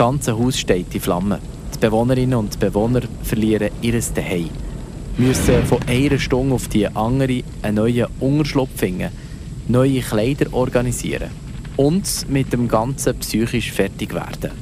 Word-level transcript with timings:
ganze 0.00 0.38
Haus 0.38 0.58
steht 0.58 0.94
in 0.94 1.00
Flammen. 1.02 1.38
Die 1.74 1.78
Bewohnerinnen 1.78 2.38
und 2.38 2.58
Bewohner 2.58 3.02
verlieren 3.22 3.68
ihr 3.82 4.00
Zuhause. 4.00 4.48
Müssen 5.18 5.66
von 5.66 5.78
einer 5.86 6.18
Stunde 6.18 6.54
auf 6.54 6.68
die 6.68 6.86
andere 6.86 7.42
einen 7.60 7.74
neuen 7.74 8.06
Unterschlupf 8.18 8.70
finden, 8.78 9.10
neue 9.68 10.00
Kleider 10.00 10.54
organisieren 10.54 11.28
und 11.76 12.30
mit 12.30 12.50
dem 12.50 12.66
Ganzen 12.66 13.18
psychisch 13.18 13.72
fertig 13.72 14.14
werden. 14.14 14.52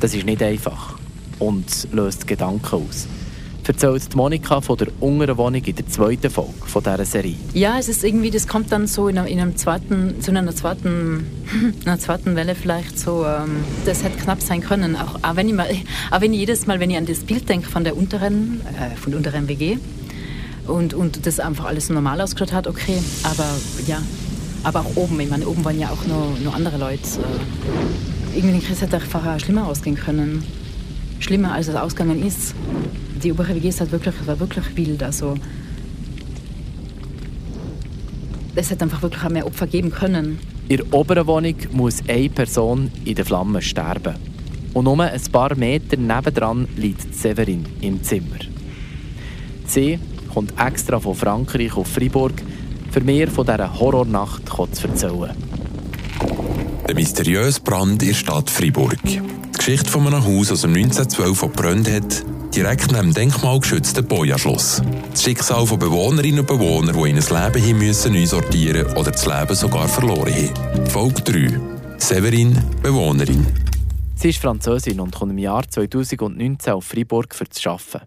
Das 0.00 0.12
ist 0.12 0.26
nicht 0.26 0.42
einfach 0.42 0.98
und 1.38 1.86
löst 1.92 2.26
Gedanken 2.26 2.74
aus 2.74 3.06
erzählt 3.68 4.14
Monika 4.14 4.60
von 4.60 4.76
der 4.76 4.88
unteren 5.00 5.36
Wohnung 5.36 5.62
in 5.64 5.74
der 5.74 5.86
zweiten 5.88 6.30
Folge 6.30 6.52
von 6.66 6.82
dieser 6.82 7.04
Serie. 7.04 7.36
Ja, 7.54 7.78
es 7.78 7.88
ist 7.88 8.04
irgendwie, 8.04 8.30
das 8.30 8.46
kommt 8.46 8.70
dann 8.72 8.86
so 8.86 9.08
in 9.08 9.18
einem, 9.18 9.26
in 9.26 9.40
einem 9.40 9.56
zweiten, 9.56 10.20
zu 10.20 10.30
einer 10.30 10.54
zweiten, 10.54 11.26
einer 11.84 11.98
zweiten 11.98 12.36
Welle 12.36 12.54
vielleicht 12.54 12.98
so, 12.98 13.24
ähm, 13.24 13.64
das 13.86 14.04
hätte 14.04 14.18
knapp 14.18 14.42
sein 14.42 14.60
können. 14.60 14.96
Auch, 14.96 15.16
auch, 15.22 15.36
wenn 15.36 15.48
ich 15.48 15.54
mal, 15.54 15.68
auch 16.10 16.20
wenn 16.20 16.32
ich 16.32 16.40
jedes 16.40 16.66
Mal, 16.66 16.80
wenn 16.80 16.90
ich 16.90 16.96
an 16.96 17.06
das 17.06 17.20
Bild 17.20 17.48
denke 17.48 17.68
von 17.68 17.84
der 17.84 17.96
unteren, 17.96 18.60
äh, 18.78 18.96
von 18.96 19.12
der 19.12 19.18
unteren 19.18 19.48
WG 19.48 19.78
und, 20.66 20.94
und 20.94 21.26
das 21.26 21.40
einfach 21.40 21.64
alles 21.64 21.88
normal 21.88 22.20
ausgeschaut 22.20 22.52
hat, 22.52 22.66
okay, 22.66 22.98
aber 23.22 23.46
ja, 23.86 24.02
aber 24.62 24.80
auch 24.80 24.96
oben, 24.96 25.20
ich 25.20 25.30
meine, 25.30 25.46
oben 25.46 25.64
waren 25.64 25.78
ja 25.78 25.90
auch 25.90 26.06
nur, 26.06 26.36
nur 26.42 26.54
andere 26.54 26.78
Leute. 26.78 27.02
Äh, 27.02 28.36
irgendwie 28.36 28.58
den 28.58 28.64
Chris 28.64 28.80
hätte 28.82 28.96
einfach 28.96 29.38
schlimmer 29.40 29.68
ausgehen 29.68 29.96
können. 29.96 30.44
Schlimmer, 31.20 31.52
als 31.52 31.68
es 31.68 31.76
ausgegangen 31.76 32.26
ist 32.26 32.54
die 33.24 33.32
obere 33.32 33.54
WG 33.54 33.68
ist 33.68 33.80
halt 33.80 33.90
wirklich, 33.90 34.14
war 34.26 34.38
wirklich 34.38 34.76
wild. 34.76 35.02
Also 35.02 35.34
es 38.54 38.70
hätte 38.70 38.84
einfach 38.84 39.02
wirklich 39.02 39.24
auch 39.24 39.30
mehr 39.30 39.46
Opfer 39.46 39.66
geben 39.66 39.90
können. 39.90 40.38
In 40.68 40.76
der 40.76 40.94
oberen 40.94 41.26
Wohnung 41.26 41.56
muss 41.72 42.02
eine 42.06 42.28
Person 42.28 42.90
in 43.04 43.14
den 43.14 43.24
Flammen 43.24 43.60
sterben. 43.62 44.14
Und 44.74 44.84
nur 44.84 45.00
ein 45.00 45.20
paar 45.32 45.56
Meter 45.56 45.96
nebendran 45.96 46.68
liegt 46.76 47.14
Severin 47.14 47.64
im 47.80 48.02
Zimmer. 48.02 48.38
Sie 49.66 49.98
kommt 50.32 50.52
extra 50.60 51.00
von 51.00 51.14
Frankreich 51.14 51.76
auf 51.76 51.88
Freiburg, 51.88 52.34
für 52.90 53.00
mehr 53.00 53.28
von 53.28 53.46
dieser 53.46 53.78
Horrornacht 53.78 54.48
zu 54.48 54.86
erzählen. 54.86 55.30
Der 56.86 56.94
mysteriöse 56.94 57.60
Brand 57.60 58.02
in 58.02 58.08
der 58.08 58.14
Stadt 58.14 58.50
Freiburg. 58.50 58.96
Die 59.04 59.20
Geschichte 59.56 59.90
von 59.90 60.06
einem 60.06 60.24
Haus 60.24 60.52
aus 60.52 60.62
dem 60.62 60.74
1912, 60.74 61.40
das 61.40 61.40
gebrannt 61.40 61.90
hat, 61.90 62.24
direkt 62.54 62.92
neben 62.92 63.12
dem 63.12 63.14
denkmalgeschützten 63.14 64.06
Boja-Schloss. 64.06 64.80
Das 65.10 65.22
Schicksal 65.22 65.66
von 65.66 65.78
Bewohnerinnen 65.78 66.40
und 66.40 66.46
Bewohnern, 66.46 66.94
die 66.96 67.10
in 67.10 67.18
ein 67.18 67.52
Leben 67.52 67.64
hin 67.64 67.78
müssen 67.78 68.12
neu 68.12 68.26
sortieren 68.26 68.86
oder 68.96 69.10
das 69.10 69.26
Leben 69.26 69.54
sogar 69.54 69.88
verloren 69.88 70.32
haben. 70.32 70.86
Folge 70.86 71.22
3. 71.22 71.60
Severin, 71.98 72.62
Bewohnerin. 72.82 73.46
Sie 74.14 74.28
ist 74.28 74.38
Französin 74.38 75.00
und 75.00 75.14
kommt 75.14 75.32
im 75.32 75.38
Jahr 75.38 75.68
2019 75.68 76.72
auf 76.72 76.84
Freiburg 76.84 77.34
für 77.34 77.48
zu 77.48 77.70
arbeiten. 77.70 78.06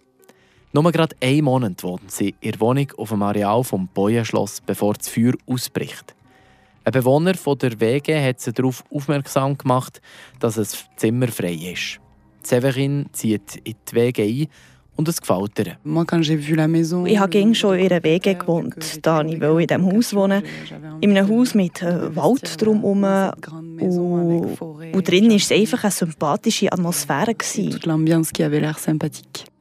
Nur 0.72 0.92
gerade 0.92 1.16
einen 1.22 1.44
Monat 1.44 1.84
wohnt 1.84 2.10
sie 2.12 2.36
in 2.40 2.52
der 2.52 2.60
Wohnung 2.62 2.92
auf 2.98 3.10
dem 3.10 3.24
Areal 3.24 3.64
vom 3.64 3.88
Boja-Schloss, 3.88 4.62
bevor 4.66 4.94
das 4.94 5.10
Feuer 5.10 5.34
ausbricht. 5.46 6.16
Ein 6.86 6.94
Bewohner 6.94 7.34
von 7.34 7.58
der 7.58 7.80
WG 7.82 8.24
hat 8.24 8.40
sie 8.40 8.54
darauf 8.54 8.84
aufmerksam 8.94 9.58
gemacht, 9.58 10.02
dass 10.40 10.56
es 10.56 10.86
Zimmer 10.96 11.28
frei 11.28 11.54
ist. 11.54 12.00
Severin 12.48 13.08
zieht 13.12 13.58
in 13.64 13.76
die 13.92 13.96
Wege 13.96 14.24
ein 14.24 14.48
und 14.96 15.08
es 15.08 15.20
gefällt 15.22 15.60
ihr. 15.60 15.78
Ich 17.06 17.20
habe 17.20 17.30
ging 17.30 17.54
schon 17.54 17.78
in 17.78 17.92
einer 17.92 18.04
Wege 18.04 18.36
gewohnt, 18.36 19.06
da 19.06 19.22
ich 19.22 19.34
in 19.34 19.68
diesem 19.68 19.86
Haus 19.86 20.14
wohnen 20.14 20.42
In 21.02 21.18
einem 21.18 21.30
Haus 21.30 21.54
mit 21.54 21.82
äh, 21.84 22.16
Wald 22.16 22.62
drumherum. 22.62 23.04
Und, 23.80 24.96
und 24.96 25.08
drin 25.08 25.30
war 25.30 25.36
es 25.36 25.52
einfach 25.52 25.84
eine 25.84 25.92
sympathische 25.92 26.72
Atmosphäre. 26.72 27.36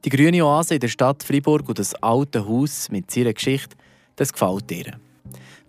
Die 0.05 0.09
grüne 0.09 0.45
Oase 0.45 0.75
in 0.75 0.81
der 0.81 0.89
Stadt 0.89 1.23
Freiburg 1.23 1.69
und 1.69 1.79
das 1.79 1.95
alte 1.97 2.47
Haus 2.47 2.89
mit 2.91 3.11
seiner 3.11 3.33
Geschichte, 3.33 3.77
das 4.15 4.33
gefällt 4.33 4.71
ihr. 4.71 4.93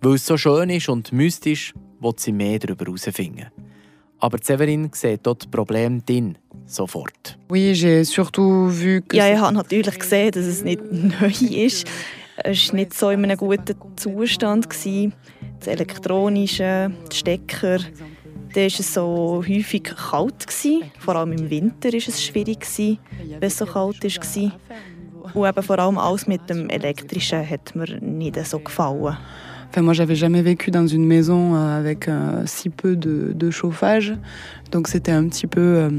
Weil 0.00 0.14
es 0.14 0.24
so 0.24 0.36
schön 0.36 0.70
ist 0.70 0.88
und 0.88 1.12
mystisch, 1.12 1.74
will 2.00 2.14
sie 2.16 2.32
mehr 2.32 2.60
darüber 2.60 2.84
herausfinden. 2.84 3.48
Aber 4.20 4.38
Severin 4.42 4.90
sieht 4.92 5.20
dort 5.22 5.50
Problem 5.50 6.04
drin 6.04 6.36
sofort. 6.66 7.38
Oui, 7.50 7.74
j'ai 7.74 8.04
surtout 8.04 8.68
vu 8.68 9.00
que 9.02 9.16
ja, 9.16 9.32
ich 9.32 9.38
habe 9.38 9.54
natürlich 9.54 9.98
gesehen, 9.98 10.32
dass 10.32 10.44
es 10.44 10.64
nicht 10.64 10.82
neu 10.90 11.32
ist. 11.50 11.86
Es 12.36 12.68
war 12.68 12.74
nicht 12.76 12.94
so 12.94 13.10
in 13.10 13.24
einem 13.24 13.36
guten 13.36 13.74
Zustand. 13.96 14.68
Das 14.68 15.66
Elektronische, 15.66 16.90
die 17.10 17.16
Stecker, 17.16 17.78
da 18.54 18.60
war 18.60 18.66
es 18.66 18.94
so 18.94 19.42
häufig 19.46 19.84
kalt. 19.84 20.46
Vor 20.98 21.16
allem 21.16 21.32
im 21.32 21.50
Winter 21.50 21.88
war 21.90 21.98
es 21.98 22.22
schwierig, 22.22 22.66
wenn 22.76 22.98
es 23.40 23.58
so 23.58 23.66
kalt 23.66 24.04
war. 24.04 24.52
Und 25.34 25.46
eben 25.48 25.62
vor 25.62 25.78
allem 25.78 25.98
alles 25.98 26.26
mit 26.26 26.48
dem 26.48 26.70
Elektrischen 26.70 27.48
hat 27.48 27.74
mir 27.74 28.00
nicht 28.00 28.46
so 28.46 28.58
gefallen. 28.58 29.16
Enfin, 29.70 29.82
moi, 29.82 29.92
j'avais 29.92 30.14
jamais 30.14 30.42
vécu 30.42 30.70
dans 30.70 30.86
une 30.86 31.04
maison 31.04 31.54
euh, 31.54 31.78
avec 31.78 32.08
euh, 32.08 32.42
si 32.46 32.70
peu 32.70 32.96
de, 32.96 33.50
chauffage, 33.50 34.14
donc 34.72 34.88
c'était 34.88 35.12
un 35.12 35.26
petit 35.28 35.46
peu 35.46 35.60
euh, 35.60 35.90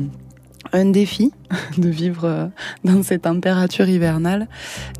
un 0.74 0.86
défi 0.86 1.32
de 1.78 1.90
vivre 1.90 2.52
dans 2.84 3.04
ces 3.04 3.20
températures 3.20 3.90
hivernales, 3.90 4.48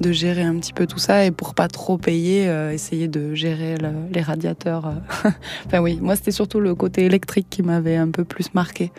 de 0.02 0.12
gérer 0.12 0.44
un 0.44 0.58
petit 0.58 0.74
peu 0.74 0.88
tout 0.88 1.00
ça 1.00 1.26
et 1.26 1.32
pour 1.32 1.54
pas 1.54 1.68
trop 1.68 1.98
payer, 1.98 2.46
essayer 2.74 3.08
de 3.08 3.36
gérer 3.36 3.78
le, 3.78 3.90
les 4.12 4.22
radiateurs. 4.22 4.94
Enfin 5.66 5.80
oui, 5.80 6.00
moi 6.02 6.16
c'était 6.16 6.32
surtout 6.32 6.60
le 6.60 6.74
côté 6.74 7.06
électrique 7.06 7.48
qui 7.50 7.62
m'avait 7.62 7.98
un 7.98 8.10
peu 8.10 8.24
plus 8.24 8.54
marqué 8.54 8.92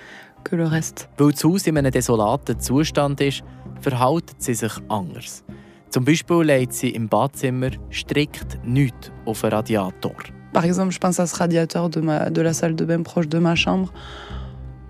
que 0.44 0.54
le 0.54 0.64
reste. 0.64 1.08
Weil 1.18 1.34
Haus 1.42 1.66
in 1.66 1.76
einem 1.76 1.90
desolaten 1.90 2.60
Zustand 2.60 3.20
ist, 3.20 3.42
verhält 3.80 4.24
sie 4.38 4.54
sich 4.54 4.72
anders. 4.88 5.42
Zum 5.90 6.04
Beispiel 6.04 6.42
legt 6.44 6.72
sie 6.72 6.90
im 6.90 7.08
Badzimmer 7.08 7.70
strikt 7.90 8.64
nichts 8.64 9.10
auf 9.26 9.42
einen 9.42 9.54
Radiator. 9.54 10.14
Par 10.52 10.64
exemple, 10.64 10.92
je 10.92 11.00
pense 11.00 11.18
à 11.18 11.26
ce 11.26 11.36
radiateur 11.36 11.90
de, 11.90 12.00
ma, 12.00 12.30
de 12.30 12.40
la 12.40 12.52
salle 12.52 12.76
de 12.76 12.84
bain 12.84 13.02
proche 13.02 13.28
de 13.28 13.40
ma 13.40 13.56
chambre. 13.56 13.92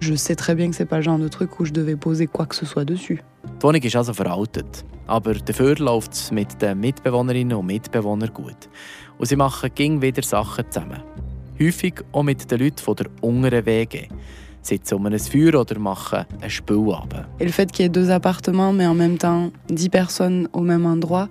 Je 0.01 0.15
sais 0.15 0.37
très 0.37 0.55
bien 0.55 0.69
que 0.69 0.77
c'est 0.77 0.85
pas 0.85 0.97
le 0.97 1.03
genre 1.03 1.19
de 1.19 1.29
truc 1.29 1.59
où 1.59 1.65
je 1.65 1.73
devais 1.73 1.97
poser 1.97 2.27
quoi 2.27 2.45
que 2.45 2.55
ce 2.55 2.67
soit 2.67 2.85
dessus. 2.85 3.23
Die 3.45 3.63
Wohnung 3.63 3.83
ist 3.83 3.97
also 3.97 4.13
veraltet, 4.13 4.85
aber 5.07 5.33
dafür 5.35 5.75
läuft 5.77 6.13
es 6.13 6.31
mit 6.33 6.61
den 6.61 6.81
Mitbewohnerinnen 6.81 7.57
und 7.57 7.67
Mitbewohnern 7.67 8.33
gut. 8.35 8.69
Und 9.17 9.27
sie 9.27 9.37
machen 9.37 9.71
ging 9.75 10.03
wieder 10.03 10.23
Sachen 10.23 10.71
zusammen. 10.71 11.03
Häufig 11.59 11.95
auch 12.13 12.23
mit 12.23 12.51
den 12.51 12.61
Leuten 12.61 12.79
von 12.79 12.97
der 12.97 13.07
unteren 13.23 13.65
WG 13.65 14.09
sitzen 14.63 14.95
um 14.97 15.07
ein 15.07 15.19
Feuer 15.19 15.55
oder. 15.55 15.77
Et 17.39 17.45
le 17.45 17.51
fait 17.51 17.71
qu'il 17.71 17.83
y 17.83 17.87
ait 17.87 17.89
deux 17.89 18.11
appartements, 18.11 18.73
mais 18.73 18.87
en 18.87 18.95
même 18.95 19.19
temps 19.19 19.51
dix 19.69 19.89
personnes 19.89 20.49
au 20.53 20.61
même 20.61 20.87
endroit, 20.87 21.29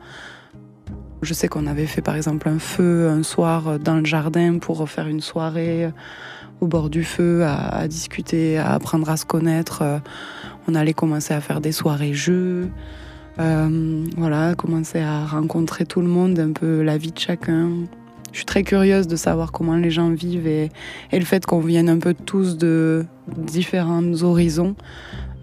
je 1.22 1.34
sais 1.34 1.48
qu'on 1.48 1.68
avait 1.68 1.86
fait 1.86 2.02
par 2.02 2.16
exemple 2.16 2.48
un 2.48 2.60
feu 2.60 3.10
un 3.10 3.24
soir 3.24 3.80
dans 3.80 3.96
le 3.96 4.06
jardin 4.06 4.58
pour 4.60 4.90
faire 4.90 5.08
une 5.08 5.22
soirée 5.22 5.90
au 6.62 6.68
bord 6.68 6.90
du 6.90 7.04
feu, 7.04 7.44
à, 7.44 7.70
à 7.70 7.88
discuter, 7.88 8.58
à 8.58 8.74
apprendre 8.74 9.10
à 9.10 9.18
se 9.18 9.26
connaître. 9.26 9.84
On 10.68 10.76
allait 10.76 10.94
commencer 10.94 11.34
à 11.34 11.42
faire 11.42 11.62
des 11.62 11.72
soirées 11.72 12.14
jeux. 12.14 12.70
Euh, 13.40 14.04
voilà, 14.18 14.54
commencer 14.56 15.00
à 15.00 15.26
rencontrer 15.26 15.86
tout 15.86 16.02
le 16.02 16.08
monde, 16.08 16.38
un 16.40 16.52
peu 16.52 16.82
la 16.82 16.98
vie 16.98 17.12
de 17.12 17.20
chacun, 17.20 17.70
je 18.32 18.38
suis 18.38 18.46
très 18.46 18.64
curieuse 18.64 19.08
de 19.08 19.16
savoir 19.16 19.52
comment 19.52 19.76
les 19.76 19.92
gens 19.92 20.10
vivent 20.10 20.48
et, 20.48 20.72
et 21.12 21.20
le 21.20 21.26
fait 21.26 21.46
qu'on 21.46 21.60
vienne 21.60 21.90
un 21.90 22.00
peu 22.00 22.14
tous 22.14 22.58
de 22.58 23.06
différents 23.28 24.24
horizons, 24.24 24.76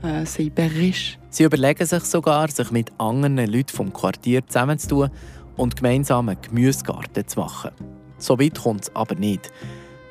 äh, 0.05 0.25
c'est 0.25 0.45
hyper 0.45 0.71
riche. 0.71 1.19
Sie 1.31 1.45
überlegen 1.45 1.85
sich 1.87 2.05
sogar, 2.05 2.49
sich 2.49 2.71
mit 2.71 2.91
anderen 2.99 3.37
Leuten 3.37 3.75
vom 3.75 3.93
Quartier 3.93 4.47
zusammenzutun 4.47 5.11
und 5.57 5.77
gemeinsam 5.77 6.29
einen 6.29 6.41
Gemüsegarten 6.41 7.27
zu 7.27 7.41
machen. 7.41 7.71
So 8.19 8.39
weit 8.39 8.59
kommt 8.59 8.85
es 8.85 8.97
aber 8.97 9.15
nicht. 9.15 9.51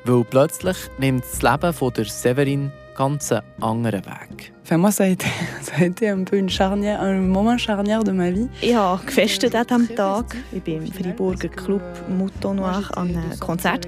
Weil 0.04 0.24
plötzlich 0.24 0.76
nimmt 0.98 1.24
das 1.24 1.42
Leben 1.42 1.72
von 1.72 1.92
der 1.92 2.04
Severin 2.04 2.70
ganz 2.96 3.30
einen 3.30 3.42
anderen 3.60 4.04
Weg. 4.06 4.52
Enfin, 4.64 4.78
moi, 4.78 4.90
ça 4.90 5.04
a, 5.04 5.08
été, 5.08 5.26
ça 5.62 5.72
a 5.78 5.84
été 5.84 6.08
un 6.08 6.24
peu 6.24 6.36
une 6.38 6.48
charnière, 6.48 7.00
un 7.00 7.20
moment 7.20 7.58
charnière 7.58 8.02
de 8.02 8.10
ma 8.10 8.30
vie. 8.30 8.48
Ich 8.62 8.74
habe 8.74 9.04
gefestet 9.04 9.54
an 9.54 9.64
diesem 9.64 9.94
Tag. 9.94 10.34
Ich 10.52 10.66
war 10.66 10.82
im 10.82 10.92
Freiburger 10.92 11.48
Club 11.48 11.82
Mouton 12.08 12.56
Noir 12.56 12.90
an 12.96 13.10
einem 13.10 13.38
Konzert. 13.38 13.86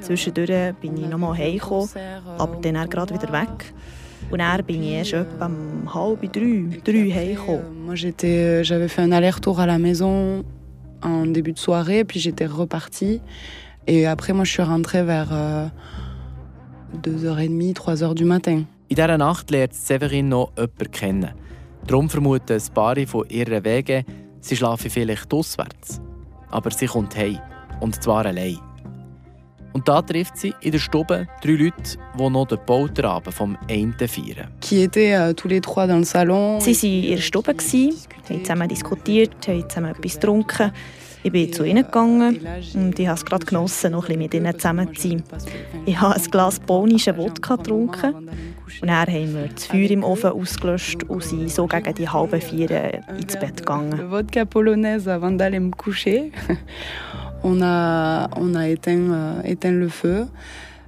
Zwischendurch 0.00 0.74
bin 0.80 0.96
ich 0.96 1.08
nochmal 1.08 1.36
heimgekommen, 1.36 1.88
aber 2.38 2.56
dann 2.60 2.88
gerade 2.88 3.14
wieder 3.14 3.32
weg. 3.32 3.72
Und 4.30 4.40
dann 4.40 4.62
bin 4.64 4.82
ich 4.82 4.92
erst 4.92 5.12
etwa 5.14 5.46
um 5.46 5.94
halb 5.94 6.20
drei, 6.32 6.66
drei 6.84 7.10
heimgekommen. 7.10 7.86
Moi, 7.86 7.94
j'avais 7.94 8.88
fait 8.88 9.02
un 9.02 9.12
aller-retour 9.12 9.60
à 9.60 9.66
la 9.66 9.78
maison 9.78 10.44
en 11.02 11.26
début 11.26 11.52
de 11.52 11.58
soirée, 11.58 12.04
puis 12.04 12.20
j'étais 12.20 12.46
repartie. 12.46 13.20
Et 13.86 14.06
après, 14.06 14.32
moi, 14.34 14.44
je 14.44 14.50
suis 14.50 14.62
rentrée 14.62 15.02
vers... 15.02 15.28
Euh, 15.32 15.68
2h30, 17.02 17.74
3h 17.74 18.14
du 18.14 18.24
matin. 18.24 18.66
In 18.88 18.96
dieser 18.96 19.18
Nacht 19.18 19.50
lernt 19.50 19.74
Severin 19.74 20.28
noch 20.28 20.52
jemanden 20.56 20.90
kennen. 20.90 21.30
Darum 21.86 22.08
vermuten 22.08 22.54
ein 22.54 22.74
paar 22.74 22.96
von 23.06 23.28
ihren 23.28 23.64
Wegen, 23.64 24.04
sie 24.40 24.56
schlafen 24.56 24.90
vielleicht 24.90 25.32
auswärts. 25.32 26.00
Aber 26.50 26.70
sie 26.70 26.86
kommt 26.86 27.16
heim. 27.16 27.38
Und 27.80 28.02
zwar 28.02 28.26
allein. 28.26 28.58
Und 29.72 29.86
da 29.86 30.02
trifft 30.02 30.36
sie 30.36 30.54
in 30.60 30.72
der 30.72 30.78
Stube 30.78 31.28
drei 31.42 31.52
Leute, 31.52 31.98
die 32.18 32.30
noch 32.30 32.46
den 32.46 32.58
Bautrabend 32.66 33.34
vom 33.34 33.56
einen 33.68 33.94
feiern. 33.96 34.48
Qui 34.60 34.82
étaient 34.82 35.14
euh, 35.14 35.32
tous 35.34 35.48
les 35.48 35.60
trois 35.60 35.86
dans 35.86 35.98
le 35.98 36.04
salon. 36.04 36.58
Sie 36.60 36.74
waren 36.74 36.90
in 36.90 37.04
ihrer 37.04 37.20
Stube, 37.20 37.48
haben 37.48 38.44
zusammen 38.44 38.68
diskutiert, 38.68 39.46
haben 39.46 39.68
zusammen 39.68 39.94
etwas 39.94 40.14
getrunken. 40.14 40.72
Ich 41.22 41.32
bin 41.32 41.52
zu 41.52 41.64
ihnen 41.64 41.84
gegangen 41.84 42.38
und 42.74 42.98
ich 42.98 43.06
habe 43.06 43.16
es 43.16 43.24
gerade 43.24 43.44
genossen, 43.44 43.92
noch 43.92 44.08
ein 44.08 44.18
bisschen 44.18 44.22
mit 44.22 44.34
ihnen 44.34 44.54
zusammen 44.54 44.94
zu 44.94 45.08
sein. 45.08 45.22
Ich 45.86 46.00
habe 46.00 46.14
ein 46.14 46.30
Glas 46.30 46.60
polnischen 46.60 47.16
Wodka 47.16 47.56
getrunken 47.56 48.14
und 48.14 48.88
dann 48.88 49.06
haben 49.06 49.34
wir 49.34 49.48
das 49.48 49.66
Feuer 49.66 49.90
im 49.90 50.04
Ofen 50.04 50.30
ausgelöscht 50.30 51.04
und 51.04 51.22
sind 51.22 51.50
so 51.50 51.66
gegen 51.66 51.94
die 51.94 52.08
halbe 52.08 52.40
vier 52.40 53.02
ins 53.18 53.36
Bett 53.36 53.58
gegangen. 53.58 54.10
Vodka 54.10 54.44
polonaise 54.44 55.08
avant 55.08 55.36
d'aller 55.36 55.60
me 55.60 55.70
coucher. 55.70 56.30
On 57.44 57.62
a, 57.62 58.28
on 58.36 58.56
a 58.56 58.68
éteint, 58.68 59.12
euh, 59.12 59.42
éteint 59.44 59.70
le 59.70 59.88
feu 59.88 60.26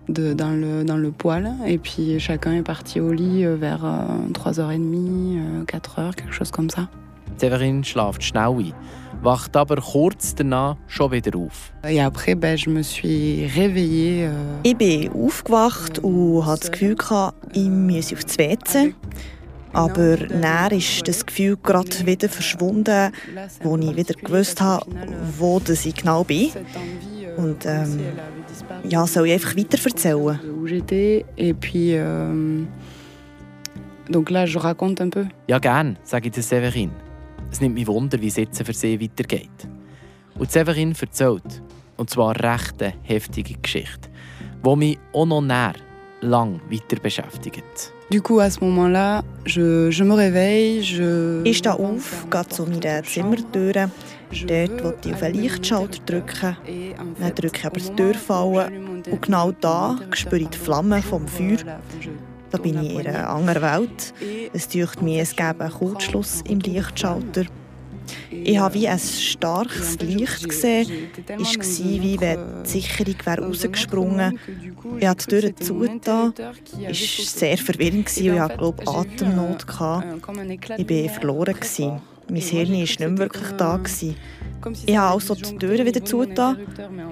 de, 0.08 0.32
dans, 0.32 0.50
le, 0.50 0.82
dans 0.82 0.96
le 0.96 1.12
poêle 1.12 1.52
et 1.64 1.78
puis 1.78 2.18
chacun 2.18 2.54
est 2.54 2.62
parti 2.62 3.00
au 3.00 3.12
lit 3.12 3.44
euh, 3.44 3.54
vers 3.54 3.84
euh, 3.84 4.28
3h30, 4.32 5.64
4h, 5.66 6.14
quelque 6.16 6.32
chose 6.32 6.50
comme 6.50 6.68
ça. 6.68 6.88
Severin 7.38 7.82
schläft 7.84 8.22
schnell 8.22 8.58
ein, 8.58 8.74
wacht 9.22 9.56
aber 9.56 9.76
kurz 9.76 10.34
danach 10.34 10.76
schon 10.86 11.12
wieder 11.12 11.38
auf. 11.38 11.72
Euh, 11.84 12.10
Ich 14.62 14.76
bin 14.76 15.12
aufgewacht 15.12 15.98
und 16.00 16.46
hatte 16.46 16.60
das 16.60 16.72
Gefühl, 16.72 16.96
ich 17.52 17.68
müsse 17.68 18.14
aufs 18.16 18.38
WC. 18.38 18.94
Aber 19.72 20.16
dann 20.16 20.72
ist 20.72 21.06
das 21.06 21.24
Gefühl 21.24 21.56
gerade 21.62 22.04
wieder 22.04 22.28
verschwunden, 22.28 23.12
wo 23.62 23.76
ich 23.76 23.96
wieder 23.96 24.14
gewusst 24.14 24.60
habe, 24.60 24.84
wo 25.38 25.60
das 25.60 25.86
ich 25.86 25.94
genau 25.94 26.24
bin. 26.24 26.50
Und 27.36 27.64
ähm, 27.66 28.00
ja, 28.88 29.06
soll 29.06 29.28
ich 29.28 29.34
einfach 29.34 29.56
weiter 29.56 29.78
erzählen? 29.84 30.40
euh, 31.94 32.66
donc 34.08 34.30
là 34.30 34.44
je 34.44 34.58
raconte 34.58 35.00
un 35.02 35.10
peu. 35.10 35.26
Ja, 35.46 35.58
gern, 35.58 35.96
sage 36.02 36.30
ich 36.34 36.44
Severin. 36.44 36.90
Es 37.50 37.60
nimmt 37.60 37.74
mich 37.74 37.86
Wunder, 37.86 38.20
wie 38.20 38.28
es 38.28 38.36
jetzt 38.36 38.62
für 38.62 38.72
sie 38.72 39.00
weitergeht. 39.00 39.68
Und 40.38 40.50
Severin 40.50 40.94
erzählt, 40.98 41.62
und 41.96 42.08
zwar 42.08 42.34
eine 42.36 42.54
recht 42.54 42.76
heftige 43.02 43.54
Geschichte, 43.54 44.08
die 44.64 44.76
mich 44.76 44.98
auch 45.12 45.26
noch 45.26 45.40
näher 45.42 45.74
lang 46.20 46.60
weiter 46.70 47.00
beschäftigt. 47.02 47.92
Du 48.10 48.20
coup 48.20 48.40
à 48.40 48.50
ce 48.50 48.58
moment-là, 48.60 49.22
je, 49.46 49.88
je 49.90 50.02
me 50.02 50.14
réveille, 50.14 50.80
je 50.80 51.42
Ich 51.44 51.58
stehe 51.58 51.78
auf, 51.78 52.26
gehe 52.28 52.48
zu 52.48 52.66
meiner 52.66 53.04
Zimmertür. 53.04 53.72
Dort 53.72 54.84
wollte 54.84 55.08
ich 55.08 55.14
auf 55.14 55.20
den 55.20 55.34
Lichtschalter 55.34 56.00
drücken. 56.06 56.56
Dann 57.20 57.34
drücke 57.36 57.58
ich 57.58 57.64
aber 57.66 57.78
die 57.78 57.94
Tür 57.94 58.14
fallen. 58.14 59.02
Und 59.08 59.22
genau 59.22 59.52
da 59.52 59.98
spüre 60.12 60.42
ich 60.42 60.48
die 60.48 60.58
Flamme 60.58 61.02
vom 61.02 61.28
Feuer. 61.28 61.58
Da 62.50 62.58
bin 62.58 62.82
ich 62.82 62.94
in 62.94 63.06
einer 63.06 63.28
anderen 63.28 63.62
Welt. 63.62 64.14
Es 64.52 64.68
deucht 64.68 65.02
mir, 65.02 65.22
es 65.22 65.36
gäbe 65.36 65.60
einen 65.60 65.72
Kurzschluss 65.72 66.42
im 66.48 66.60
Lichtschalter. 66.60 67.44
Ich 68.30 68.58
habe 68.58 68.74
wie 68.74 68.88
ein 68.88 68.98
starkes 68.98 69.98
Licht 70.00 70.48
gesehen. 70.48 71.10
Es 71.26 71.58
war 71.58 72.02
wie 72.02 72.20
wenn 72.20 72.62
die 72.64 72.68
Sicherung 72.68 73.14
wäre 73.24 73.42
rausgesprungen 73.42 74.38
Ich 74.98 75.06
hatte 75.06 75.26
die 75.28 75.40
Tür 75.40 75.56
zugetan. 75.56 76.34
Es 76.36 77.18
war 77.18 77.24
sehr 77.24 77.58
verwirrend 77.58 78.16
ich 78.16 78.30
hatte, 78.30 78.56
glaube 78.56 78.82
Atemnot. 78.86 79.64
Ich 79.68 79.80
war 79.80 81.14
verloren. 81.14 82.00
Mein 82.30 82.40
Hirn 82.40 82.68
war 82.68 82.76
nicht 82.76 83.00
mehr 83.00 83.18
wirklich 83.18 83.50
da. 83.56 83.76
gewesen. 83.76 84.16
Ich 84.86 84.96
habe 84.96 85.14
also 85.14 85.34
die 85.34 85.56
Türen 85.56 85.86
wieder 85.86 86.04
zugetan 86.04 86.58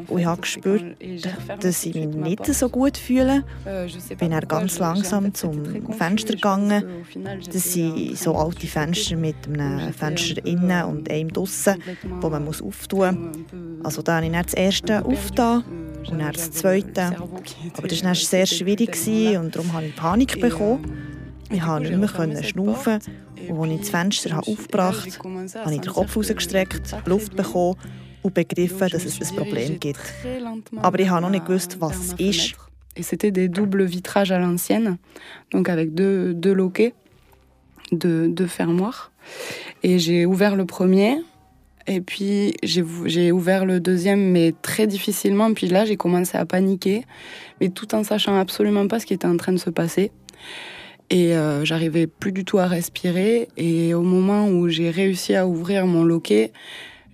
und 0.07 0.19
ich 0.19 0.27
habe 0.27 0.41
gespürt, 0.43 0.97
dass 1.61 1.87
ich 1.87 1.95
mich 1.95 2.07
nicht 2.07 2.47
so 2.47 2.69
gut 2.69 2.99
fühle. 2.99 3.45
Ich 4.11 4.19
bin 4.19 4.33
dann 4.33 4.47
ganz 4.47 4.79
langsam 4.79 5.33
zum 5.33 5.65
Fenster 5.93 6.35
gegangen. 6.35 6.85
Das 7.51 7.73
sind 7.73 8.19
so 8.19 8.35
alte 8.37 8.67
Fenster 8.67 9.17
mit 9.17 9.37
einem 9.47 9.93
Fenster 9.95 10.45
innen 10.45 10.85
und 10.85 11.11
einem 11.11 11.33
draussen, 11.33 11.83
wo 12.21 12.29
man 12.29 12.45
muss 12.45 12.61
auftun 12.61 13.33
muss. 13.33 13.85
Also 13.85 14.03
da 14.03 14.17
habe 14.17 14.27
ich 14.27 14.33
dann 14.33 14.43
das 14.43 14.55
erste 14.55 15.05
aufgetan 15.05 15.65
und 16.11 16.19
dann 16.19 16.33
das 16.33 16.51
zweite. 16.51 17.17
Aber 17.77 17.89
das 17.89 18.05
war 18.05 18.15
sehr 18.15 18.47
schwierig 18.47 18.93
gewesen 18.93 19.39
und 19.39 19.57
darum 19.57 19.73
habe 19.73 19.87
ich 19.87 19.97
Panik 19.97 20.39
bekommen. 20.41 21.08
Ich 21.51 21.61
konnte 21.61 21.97
nicht 21.97 22.19
mehr 22.19 22.43
schnaufen. 22.43 22.99
Und 23.49 23.63
als 23.63 23.73
ich 23.73 23.81
das 23.81 23.91
Fenster 23.91 24.39
aufgebracht 24.39 25.19
habe, 25.19 25.49
habe 25.65 25.75
ich 25.75 25.81
den 25.81 25.93
Kopf 25.93 26.17
rausgestreckt, 26.17 26.95
Luft 27.07 27.37
bekommen 27.37 27.77
und 28.23 28.35
begriffen, 28.35 28.89
dass 28.89 29.05
es 29.05 29.21
ein 29.21 29.37
Problem 29.37 29.81
gibt. 29.81 30.01
Aber 30.77 30.99
ich 30.99 31.09
habe 31.09 31.23
noch 31.23 31.31
nicht 31.31 31.47
gewusst, 31.47 31.81
was 31.81 31.97
es 31.97 32.13
ist. 32.19 32.55
Et 32.97 33.05
c'était 33.05 33.31
des 33.31 33.49
doubles 33.49 33.85
vitrages 33.85 34.33
à 34.33 34.41
l'ancienne, 34.41 34.99
donc 35.53 35.69
avec 35.69 35.95
deux, 35.95 36.35
deux 36.35 36.53
loquets, 36.53 36.95
deux, 37.93 38.27
deux 38.27 38.49
fermoirs. 38.49 39.13
Et 39.85 40.01
j'ai 40.01 40.27
ouvert 40.27 40.57
le 40.57 40.67
premier, 40.67 41.19
et 41.87 42.01
puis 42.01 42.55
j'ai 42.65 42.85
j'ai 43.05 43.31
ouvert 43.31 43.65
le 43.67 43.79
deuxième, 43.79 44.33
mais 44.33 44.53
très 44.63 44.89
difficilement. 44.89 45.55
Puis 45.55 45.69
là, 45.69 45.85
j'ai 45.85 45.97
commencé 45.97 46.37
à 46.37 46.45
paniquer, 46.45 47.05
mais 47.61 47.69
tout 47.69 47.95
en 47.95 48.03
sachant 48.03 48.37
absolument 48.37 48.89
pas 48.89 48.99
ce 48.99 49.07
qui 49.07 49.15
était 49.15 49.29
en 49.29 49.37
train 49.37 49.53
de 49.53 49.59
se 49.59 49.71
passer. 49.71 50.11
Et 51.11 51.35
euh, 51.35 51.65
j'arrivais 51.65 52.07
plus 52.07 52.33
du 52.33 52.45
tout 52.45 52.59
à 52.59 52.67
respirer. 52.67 53.49
Et 53.57 53.95
au 53.95 54.03
moment 54.03 54.49
où 54.49 54.69
j'ai 54.69 54.91
réussi 54.91 55.35
à 55.35 55.47
ouvrir 55.47 55.87
mon 55.87 56.05
loquet, 56.05 56.53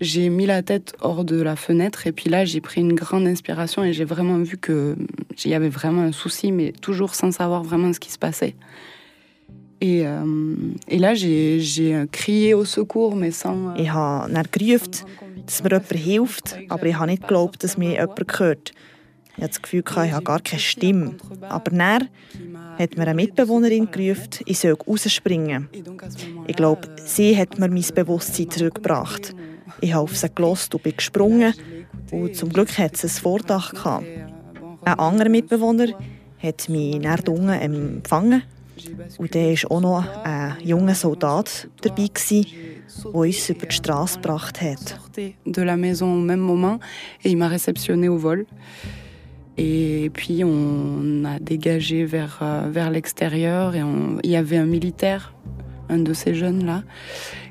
j'ai 0.01 0.29
mis 0.29 0.47
la 0.47 0.63
tête 0.63 0.95
hors 1.01 1.25
de 1.25 1.41
la 1.41 1.57
fenêtre. 1.57 2.07
Et 2.07 2.13
puis 2.13 2.29
là, 2.29 2.45
j'ai 2.45 2.61
pris 2.61 2.81
une 2.81 2.95
grande 2.95 3.27
inspiration 3.27 3.85
et 3.85 3.93
j'ai 3.93 4.05
vraiment 4.05 4.39
vu 4.39 4.59
qu'il 4.59 5.51
y 5.51 5.55
avait 5.55 5.69
vraiment 5.69 6.03
un 6.03 6.13
souci, 6.13 6.51
mais 6.51 6.73
toujours 6.73 7.15
sans 7.15 7.31
savoir 7.31 7.63
vraiment 7.63 7.93
ce 7.93 8.01
qui 8.01 8.11
se 8.11 8.19
passait. 8.19 8.57
Et, 9.81 10.07
euh, 10.07 10.55
là, 10.89 11.15
j'ai 11.15 12.07
crié 12.11 12.55
au 12.55 12.65
secours, 12.65 13.17
mais 13.17 13.31
sans. 13.31 13.75
Ich 13.77 13.91
habe 13.91 14.31
gerufen, 14.51 15.05
dass 15.47 15.63
mir 15.63 15.71
jemand 15.71 15.93
hilft, 15.93 16.59
aber 16.69 16.87
ich 16.87 16.97
habe 16.99 17.11
nicht 17.11 17.23
geglaubt, 17.23 17.63
dass 17.63 17.77
mir 17.77 17.93
jemand. 17.93 18.73
Ich 19.37 19.43
hatte 19.43 19.49
das 19.49 19.63
Gefühl, 19.63 19.83
ich 19.87 20.13
habe 20.13 20.25
gar 20.25 20.41
keine 20.41 20.61
Stimme. 20.61 21.17
Aber 21.49 21.71
dann 21.71 22.09
hat 22.79 22.97
mir 22.97 23.03
eine 23.03 23.15
Mitbewohnerin 23.15 23.91
gerufen, 23.91 24.29
ich 24.47 24.59
soll 24.59 24.73
rausspringen. 24.75 25.69
Ich 26.47 26.57
glaube, 26.57 26.89
sie 27.05 27.37
hat 27.37 27.59
mir 27.59 27.69
mein 27.69 27.85
Bewusstsein 27.95 28.51
zurückgebracht. 28.51 29.35
Ich 29.81 29.93
habe 29.93 30.05
auf 30.05 30.17
sie 30.17 30.29
gelost 30.33 30.75
und 30.75 30.83
bin 30.83 30.97
gesprungen. 30.97 31.53
Und 32.13 32.37
zum 32.37 32.51
Glück 32.51 32.79
hat 32.79 32.95
es 32.95 33.05
ein 33.05 33.23
Vordach 33.23 33.73
gehabt. 33.73 34.07
Ein 34.85 34.99
anderer 34.99 35.29
Mitbewohner 35.29 35.89
hat 36.39 36.69
mich 36.69 36.99
näher 36.99 37.19
unten 37.27 37.49
empfangen. 37.49 38.43
Und 39.19 39.35
da 39.35 39.41
war 39.41 39.71
auch 39.71 39.81
noch 39.81 40.25
ein 40.25 40.57
junger 40.63 40.95
Soldat 40.95 41.69
dabei, 41.81 42.09
der 42.31 42.45
uns 43.13 43.49
über 43.49 43.67
die 43.67 43.75
Straße 43.75 44.21
gebracht 44.21 44.61
hat. 44.61 45.01
De 45.17 45.65
la 45.65 45.77
maison 45.77 46.19
au 46.19 46.21
même 46.21 46.41
moment 46.41 46.81
et 47.23 47.31
il 47.31 47.37
m'a 47.37 47.49
réceptionné 47.49 48.09
au 48.09 48.19
vol. 48.19 48.47
Et 49.57 50.11
puis 50.13 50.43
on 50.45 51.25
a 51.25 51.39
dégagé 51.39 52.05
vers, 52.05 52.41
euh, 52.43 52.69
vers 52.71 52.91
l'extérieur 52.91 53.75
et 53.77 53.83
il 54.25 54.31
y 54.31 54.37
avait 54.37 54.57
un 54.57 54.67
militaire, 54.67 55.33
un 55.89 55.99
de 55.99 56.13
ces 56.13 56.35
jeunes-là, 56.35 56.83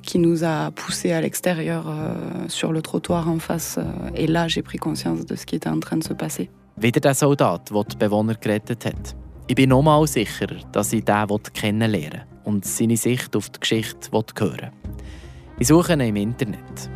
qui 0.01 0.19
nous 0.19 0.43
a 0.43 0.72
poussés 0.72 1.13
à 1.13 1.22
l'extérieur 1.22 1.86
euh, 1.88 2.13
sur 2.50 2.74
le 2.74 2.81
trottoir 2.81 3.29
en 3.29 3.39
face. 3.39 3.77
euh, 3.77 3.83
et 4.15 4.27
là, 4.27 4.48
j'ai 4.48 4.62
pris 4.62 4.77
conscience 4.77 5.25
de 5.25 5.36
ce 5.36 5.45
qui 5.45 5.55
était 5.55 5.69
en 5.69 5.79
train 5.79 5.98
de 5.98 6.03
se 6.03 6.13
passer. 6.13 6.50
Wieder 6.75 7.00
der 7.00 7.13
Soldat, 7.13 7.69
der 7.72 7.83
die 7.83 7.98
Bewohner 7.98 8.36
gerettet 8.36 8.86
hat. 8.86 9.15
Ich 9.48 9.55
bin 9.55 9.69
nochmal 9.69 10.07
sicherer, 10.07 10.55
dass 10.72 10.91
ich 10.91 11.05
den 11.05 11.27
kennenlernen 11.53 12.24
und 12.43 12.65
seine 12.65 12.98
Sicht 12.98 13.36
auf 13.36 13.50
die 13.50 13.60
Geschichte 13.60 14.10
hören. 14.12 14.72
Ich 15.60 15.67
suche 15.67 15.93
ihn 15.93 16.00
im 16.00 16.15
Internet. 16.15 16.89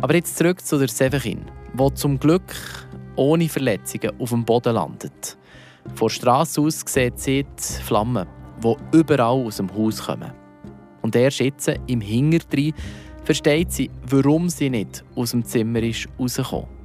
Aber 0.00 0.14
jetzt 0.14 0.36
zurück 0.36 0.64
zu 0.64 0.78
der 0.78 0.88
Severin, 0.88 1.40
die 1.78 1.94
zum 1.94 2.18
Glück 2.18 2.54
ohne 3.16 3.48
Verletzungen 3.48 4.12
auf 4.18 4.30
dem 4.30 4.44
Boden 4.44 4.74
landet. 4.74 5.38
Von 5.94 6.08
der 6.08 6.14
Straße 6.14 6.60
aus 6.60 6.80
sieht 6.86 7.18
sie 7.18 7.44
die 7.44 7.82
Flammen, 7.82 8.26
die 8.62 8.96
überall 8.96 9.46
aus 9.46 9.56
dem 9.56 9.72
Haus 9.74 10.02
kommen. 10.04 10.32
Und 11.02 11.16
erst 11.16 11.40
jetzt, 11.40 11.72
im 11.86 12.00
Hinterdrein, 12.00 12.74
versteht 13.24 13.72
sie, 13.72 13.90
warum 14.08 14.48
sie 14.48 14.70
nicht 14.70 15.04
aus 15.14 15.30
dem 15.30 15.44
Zimmer 15.44 15.82
ist 15.82 16.08
rausgekommen. 16.18 16.77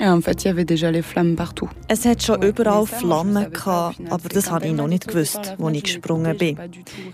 Et 0.00 0.06
en 0.06 0.20
fait, 0.20 0.44
il 0.44 0.48
y 0.48 0.50
avait 0.50 0.64
déjà 0.64 0.90
les 0.90 1.02
flammes 1.02 1.36
partout. 1.36 1.68
Es 1.88 2.04
hat 2.04 2.20
schon 2.20 2.42
überall 2.42 2.84
Flammen 2.84 3.50
gehabt, 3.52 4.00
aber 4.10 4.28
das 4.28 4.50
habe 4.50 4.66
ich 4.66 4.72
noch 4.72 4.88
nicht 4.88 5.06
gewusst, 5.06 5.54
als 5.58 5.76
ich 5.76 5.84
gesprungen 5.84 6.36
bin. 6.36 6.58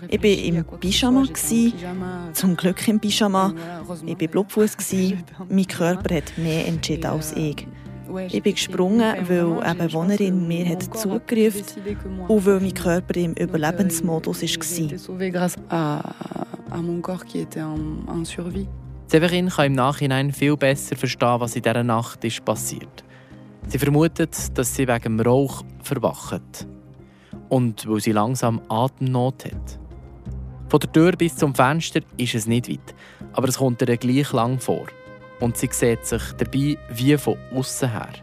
Ich 0.09 0.23
war 0.23 0.29
im 0.29 0.65
Pyjama, 0.79 1.23
gewesen, 1.23 1.73
zum 2.33 2.57
Glück 2.57 2.87
im 2.87 2.99
Pyjama. 2.99 3.53
Ich 4.05 4.19
war 4.19 4.27
blutfuß, 4.27 4.77
gewesen. 4.77 5.23
mein 5.49 5.67
Körper 5.67 6.15
hat 6.15 6.33
mehr 6.37 6.67
entschieden 6.67 7.05
als 7.05 7.33
ich. 7.33 7.67
Ich 8.29 8.43
bin 8.43 8.55
gesprungen, 8.55 9.15
weil 9.27 9.59
eine 9.61 9.87
Bewohnerin 9.87 10.47
mir 10.47 10.67
hat 10.67 10.83
zugerufen 10.97 11.63
und 12.27 12.45
weil 12.45 12.59
mein 12.59 12.73
Körper 12.73 13.15
im 13.15 13.33
Überlebensmodus 13.33 14.41
war. 14.41 16.15
Severin 19.11 19.49
kann 19.49 19.65
im 19.65 19.73
Nachhinein 19.73 20.31
viel 20.31 20.55
besser 20.55 20.95
verstehen, 20.95 21.41
was 21.41 21.57
in 21.57 21.63
dieser 21.63 21.83
Nacht 21.83 22.23
ist 22.23 22.45
passiert. 22.45 23.03
Sie 23.67 23.77
vermutet, 23.77 24.57
dass 24.57 24.73
sie 24.73 24.87
wegen 24.87 25.17
dem 25.17 25.19
Rauch 25.19 25.65
verwacht. 25.83 26.65
Und 27.49 27.89
weil 27.89 27.99
sie 27.99 28.13
langsam 28.13 28.61
Atemnot 28.69 29.43
hat. 29.43 29.79
Von 30.69 30.79
der 30.79 30.91
Tür 30.93 31.11
bis 31.11 31.35
zum 31.35 31.53
Fenster 31.53 31.99
ist 32.15 32.35
es 32.35 32.47
nicht 32.47 32.69
weit, 32.69 32.95
aber 33.33 33.49
es 33.49 33.57
kommt 33.57 33.81
ihr 33.81 33.97
gleich 33.97 34.31
lang 34.31 34.61
vor. 34.61 34.85
Und 35.41 35.57
sie 35.57 35.67
sieht 35.69 36.05
sich 36.05 36.23
dabei 36.37 36.77
wie 36.89 37.17
von 37.17 37.37
außen 37.53 37.91
her. 37.91 38.13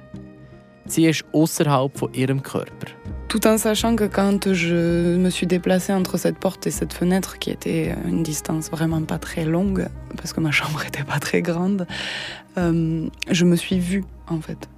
Sie 0.87 1.05
ist 1.05 1.23
außerhalb 1.35 1.99
von 1.99 2.15
ihrem 2.15 2.43
Körper. 2.43 2.87
Tout 3.29 3.47
en 3.47 3.59
sachant 3.59 3.95
que 3.95 4.05
quand 4.05 4.55
je 4.55 5.17
me 5.17 5.29
suis 5.29 5.47
déplacée 5.47 5.93
entre 5.93 6.17
cette 6.17 6.39
porte 6.39 6.67
et 6.67 6.71
cette 6.71 6.95
fenêtre, 6.95 7.39
qui 7.39 7.51
était 7.51 7.95
une 8.07 8.23
distance 8.23 8.71
vraiment 8.71 9.03
pas 9.03 9.19
très 9.19 9.45
longue, 9.45 9.87
parce 10.17 10.33
que 10.33 10.41
ma 10.41 10.51
chambre 10.51 10.83
était 10.87 11.05
pas 11.05 11.19
très 11.19 11.43
grande, 11.43 11.87
euh, 12.57 13.07
je 13.31 13.45
me 13.45 13.57
suis 13.57 13.81
vue 13.81 14.05
en 14.29 14.41
fait. 14.41 14.71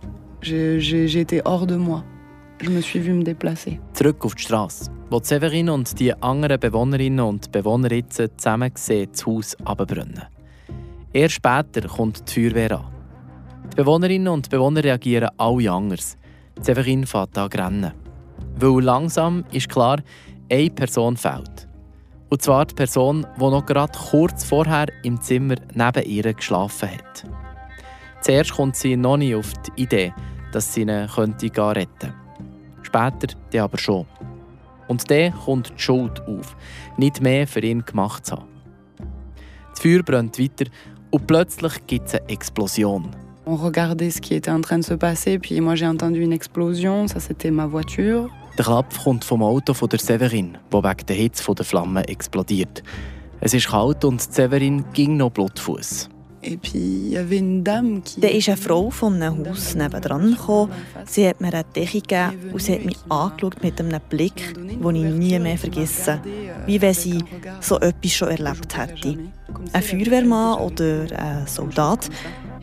J'ai 0.42 1.21
été 1.21 1.42
hors 1.45 1.66
de 1.66 1.76
moi. 1.76 2.02
Je 2.61 2.71
me 2.71 2.80
suis 2.80 2.99
vue 2.99 3.12
me 3.12 3.23
déplacer. 3.23 3.78
Zurück 3.95 4.25
auf 4.25 4.35
die 4.35 4.42
Straße, 4.42 4.90
wo 5.11 5.21
Severin 5.23 5.71
und 5.71 5.99
die 6.00 6.12
anderen 6.21 6.59
Bewohnerinnen 6.59 7.21
und 7.21 7.52
Bewohner 7.52 7.92
jetzt 7.92 8.21
zusammen 8.37 8.73
sehen, 8.75 9.09
das 9.12 9.26
Haus 9.26 9.57
abbrennen. 9.64 10.25
Erst 11.12 11.37
später 11.37 11.87
kommt 11.87 12.28
die 12.28 12.50
Feuerwehr 12.50 12.80
an. 12.80 12.85
Die 13.73 13.76
Bewohnerinnen 13.76 14.28
und 14.28 14.50
Bewohner 14.50 14.83
reagieren 14.83 15.30
alle 15.37 15.71
anders. 15.71 16.16
Severin 16.61 17.07
fährt 17.07 17.38
an 17.38 17.49
rennen. 17.49 18.00
Weil 18.56 18.82
langsam 18.82 19.44
ist 19.52 19.68
klar, 19.68 19.99
eine 20.50 20.70
Person 20.70 21.16
fehlt. 21.16 21.68
Und 22.28 22.42
zwar 22.42 22.64
die 22.64 22.75
Person, 22.75 23.26
die 23.37 23.40
noch 23.40 23.66
gerade 23.66 23.99
kurz 24.11 24.44
vorher 24.44 24.87
im 25.02 25.20
Zimmer 25.20 25.56
neben 25.75 26.04
ihr 26.04 26.32
geschlafen 26.32 26.90
hat. 26.90 27.25
Zuerst 28.20 28.52
kommt 28.52 28.76
sie 28.76 28.97
noch 28.97 29.16
nicht 29.16 29.35
auf 29.35 29.52
die 29.54 29.82
Idee, 29.82 30.14
dass 30.52 30.73
sie 30.75 30.82
ihn 30.82 31.09
könnte 31.14 31.47
retten 31.47 31.88
könnte. 32.00 32.14
Später 32.82 33.35
dann 33.50 33.62
aber 33.62 33.78
schon. 33.78 34.06
Und 34.88 35.11
dann 35.11 35.32
kommt 35.32 35.70
die 35.70 35.82
Schuld 35.82 36.20
auf, 36.26 36.56
nicht 36.97 37.20
mehr 37.20 37.47
für 37.47 37.61
ihn 37.61 37.85
gemacht 37.85 38.26
zu 38.26 38.37
haben. 38.37 38.49
Das 39.70 39.80
Feuer 39.80 40.02
brennt 40.02 40.38
weiter 40.38 40.70
und 41.11 41.26
plötzlich 41.26 41.87
gibt 41.87 42.09
es 42.09 42.14
eine 42.14 42.28
Explosion. 42.28 43.11
On 43.52 43.57
regardait 43.57 44.11
ce 44.11 44.21
qui 44.21 44.35
était 44.35 44.52
en 44.52 44.61
train 44.61 44.78
de 44.78 44.85
se 44.85 44.95
passer, 44.95 45.40
puis 45.40 45.61
moi 45.61 45.75
j'ai 45.75 45.88
entendu 45.88 46.21
une 46.21 46.33
explosion, 46.33 47.09
ça 47.09 47.19
c'était 47.19 47.50
ma 47.50 47.66
voiture. 47.66 48.30
Der 48.57 48.64
Klapp 48.64 48.97
kommt 49.02 49.25
vom 49.25 49.42
Auto 49.42 49.75
von 49.75 49.88
der 49.88 49.99
Severin, 49.99 50.57
wo 50.71 50.85
wegen 50.85 51.07
der 51.09 51.16
Hitze 51.16 51.52
der 51.52 51.64
Flamme 51.64 52.07
explodiert. 52.07 52.85
Es 53.40 53.52
ist 53.52 53.69
kalt 53.69 54.04
und 54.04 54.21
Severin 54.21 54.85
ging 54.92 55.16
noch 55.16 55.33
Blutfuß. 55.33 56.09
Dann 56.42 57.90
ist 58.23 58.49
eine 58.49 58.57
Frau 58.57 58.88
von 58.88 59.21
einem 59.21 59.47
Haus 59.49 59.75
nebenan 59.75 60.30
gekommen. 60.30 60.73
Sie 61.04 61.28
hat 61.28 61.40
mir 61.40 61.52
eine 61.52 61.64
Decke 61.64 62.00
gegeben 62.00 62.52
und 62.52 62.62
sie 62.62 62.75
hat 62.75 62.85
mich 62.85 62.99
angeschaut 63.09 63.62
mit 63.62 63.80
einem 63.80 64.00
Blick, 64.09 64.54
den 64.54 64.95
ich 64.95 65.12
nie 65.12 65.38
mehr 65.38 65.59
vergesse. 65.59 66.21
Wie 66.66 66.80
wenn 66.80 66.95
sie 66.95 67.23
so 67.61 67.78
etwas 67.80 68.12
schon 68.12 68.28
erlebt 68.28 68.76
hätte. 68.76 69.19
Ein 69.73 69.83
Feuerwehrmann 69.83 70.61
oder 70.61 71.07
ein 71.19 71.47
Soldat 71.47 72.09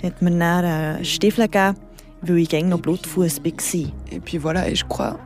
hat 0.03 0.21
mir 0.21 0.31
dann 0.31 0.65
einen 0.65 1.05
Stiefel 1.05 1.45
gegeben, 1.45 1.77
weil 2.21 2.37
ich 2.37 2.63
noch 2.63 2.79
Blutfuß 2.79 3.43
war. 3.43 3.91
Et 4.11 4.19
puis 4.23 4.37
voilà, 4.37 4.67
et 4.69 4.75
je 4.75 4.85
crois 4.85 5.17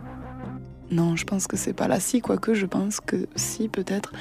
Non, 0.91 1.15
je 1.15 1.23
pense 1.23 1.47
que 1.47 1.55
c'est 1.55 1.73
pas 1.73 1.87
là. 1.87 2.01
Si, 2.01 2.19
quoique, 2.19 2.53
je 2.53 2.65
pense 2.65 2.99
que 2.99 3.27
si, 3.35 3.69
peut-être. 3.69 4.11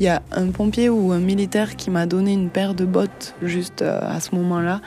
Il 0.00 0.06
y 0.06 0.08
a 0.08 0.22
un 0.32 0.50
pompier 0.50 0.88
ou 0.88 1.12
un 1.12 1.18
militaire 1.18 1.76
qui 1.76 1.90
m'a 1.90 2.06
donné 2.06 2.32
une 2.32 2.48
paire 2.48 2.74
de 2.74 2.86
bottes 2.86 3.34
juste 3.42 3.82
euh, 3.82 4.00
à 4.00 4.20
ce 4.20 4.34
moment-là. 4.34 4.80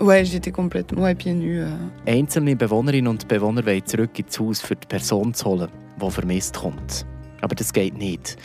Ouais, 0.00 0.26
j'étais 0.26 0.50
complètement 0.50 1.04
ouais, 1.04 1.14
pieds 1.14 1.32
nus. 1.32 1.60
Euh. 1.60 1.70
Einzelne 2.06 2.54
Bewohnerinnen 2.54 3.08
und 3.08 3.26
Bewohner 3.26 3.64
wollen 3.64 3.86
zurück 3.86 4.18
ins 4.18 4.38
Haus 4.38 4.60
für 4.60 4.76
die 4.76 4.86
Person 4.86 5.32
zu 5.32 5.46
holen, 5.46 5.68
die 5.98 6.10
vermisst 6.10 6.58
kommt. 6.58 7.06
Aber 7.40 7.54
das 7.54 7.72
geht 7.72 7.96
nicht. 7.96 8.36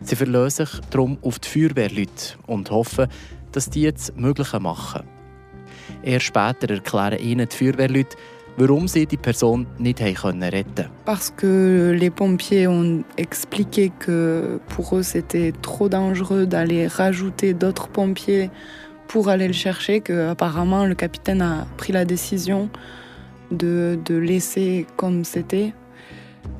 Sie 0.00 0.14
verlassen 0.14 0.66
sich 0.66 0.80
darum 0.90 1.18
auf 1.22 1.40
die 1.40 1.48
Feuerwehrleute 1.48 2.36
und 2.46 2.70
hoffen, 2.70 3.08
dass 3.50 3.68
die 3.68 3.82
jetzt 3.82 4.16
Mögliche 4.16 4.60
machen. 4.60 5.02
Erst 6.04 6.26
später 6.26 6.70
erklären 6.70 7.18
ihnen 7.18 7.48
die 7.48 7.56
Feuerwehrleute, 7.56 8.16
warum 8.58 8.86
sie 8.88 9.06
die 9.06 9.16
Person 9.16 9.66
nicht 9.78 10.00
retten 10.00 10.14
konnten. 10.14 10.90
Parce 11.06 11.30
que 11.34 11.96
les 11.98 12.10
pompiers 12.10 12.66
ont 12.68 13.02
expliqué 13.16 13.90
que 13.98 14.60
pour 14.68 14.96
eux 14.96 15.02
c'était 15.02 15.52
trop 15.62 15.88
dangereux 15.88 16.46
d'aller 16.46 16.86
rajouter 16.86 17.54
d'autres 17.54 17.88
pompiers 17.88 18.50
pour 19.08 19.28
aller 19.28 19.46
le 19.46 19.54
chercher, 19.54 20.00
que 20.00 20.28
apparemment 20.28 20.84
le 20.84 20.94
capitaine 20.94 21.40
a 21.40 21.66
pris 21.78 21.92
la 21.92 22.04
décision 22.04 22.68
de, 23.50 23.98
de 24.04 24.14
laisser 24.14 24.86
comme 24.96 25.24
c'était. 25.24 25.72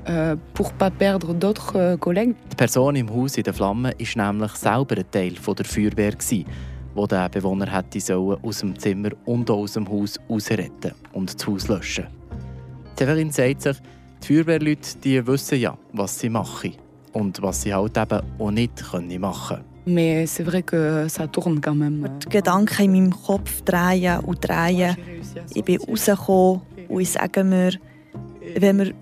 Euh, 0.09 0.37
pour 0.53 0.73
pas 0.73 0.91
perdre 0.91 1.35
d'autres 1.35 1.77
euh, 1.77 1.97
collègues. 1.97 2.35
Die 2.51 2.57
Person 2.57 2.95
im 2.95 3.09
Haus 3.09 3.37
in 3.37 3.43
den 3.43 3.55
Flammen 3.55 3.93
war 3.99 4.33
nämlich 4.33 4.53
selber 4.53 4.97
ein 4.99 5.05
Teil 5.11 5.37
von 5.37 5.55
der 5.55 5.65
Feuerwehr. 5.65 6.13
Gewesen 6.13 6.45
wo 6.95 7.07
der 7.07 7.29
Bewohner 7.29 7.71
hätte 7.71 8.01
sollen 8.01 8.39
aus 8.43 8.59
dem 8.59 8.79
Zimmer 8.79 9.11
und 9.25 9.51
aus 9.51 9.73
dem 9.73 9.89
Haus 9.89 10.19
rausretten 10.29 10.93
und 11.13 11.35
das 11.35 11.47
Haus 11.47 11.69
löschen. 11.69 12.07
Severin 12.99 13.31
sagt 13.31 13.63
sich, 13.63 13.77
die 14.23 14.27
Feuerwehrleute 14.27 14.99
die 15.03 15.27
wissen 15.27 15.59
ja, 15.59 15.77
was 15.93 16.19
sie 16.19 16.29
machen 16.29 16.75
und 17.13 17.43
was 17.43 17.63
sie 17.63 17.75
halt 17.75 17.97
eben 17.97 18.21
auch 18.39 18.51
nicht 18.51 18.83
machen 19.19 19.57
können. 19.57 19.75
Mais 19.87 20.25
c'est 20.25 20.45
vrai 20.45 20.63
que 20.63 21.07
ça 21.09 21.27
tourne 21.27 21.61
quand 21.61 21.75
même. 21.75 22.09
Die 22.21 22.29
Gedanken 22.31 22.85
in 22.85 22.93
meinem 22.93 23.11
Kopf 23.11 23.61
drehen 23.63 24.21
und 24.21 24.41
drehen. 24.41 24.97
Ich 25.55 25.63
bin 25.63 25.79
rausgekommen 25.79 26.63
und 26.89 27.01
ich 27.01 27.11
sage 27.11 27.45
mir, 27.45 27.73
wenn 28.57 28.79
wir 28.79 28.95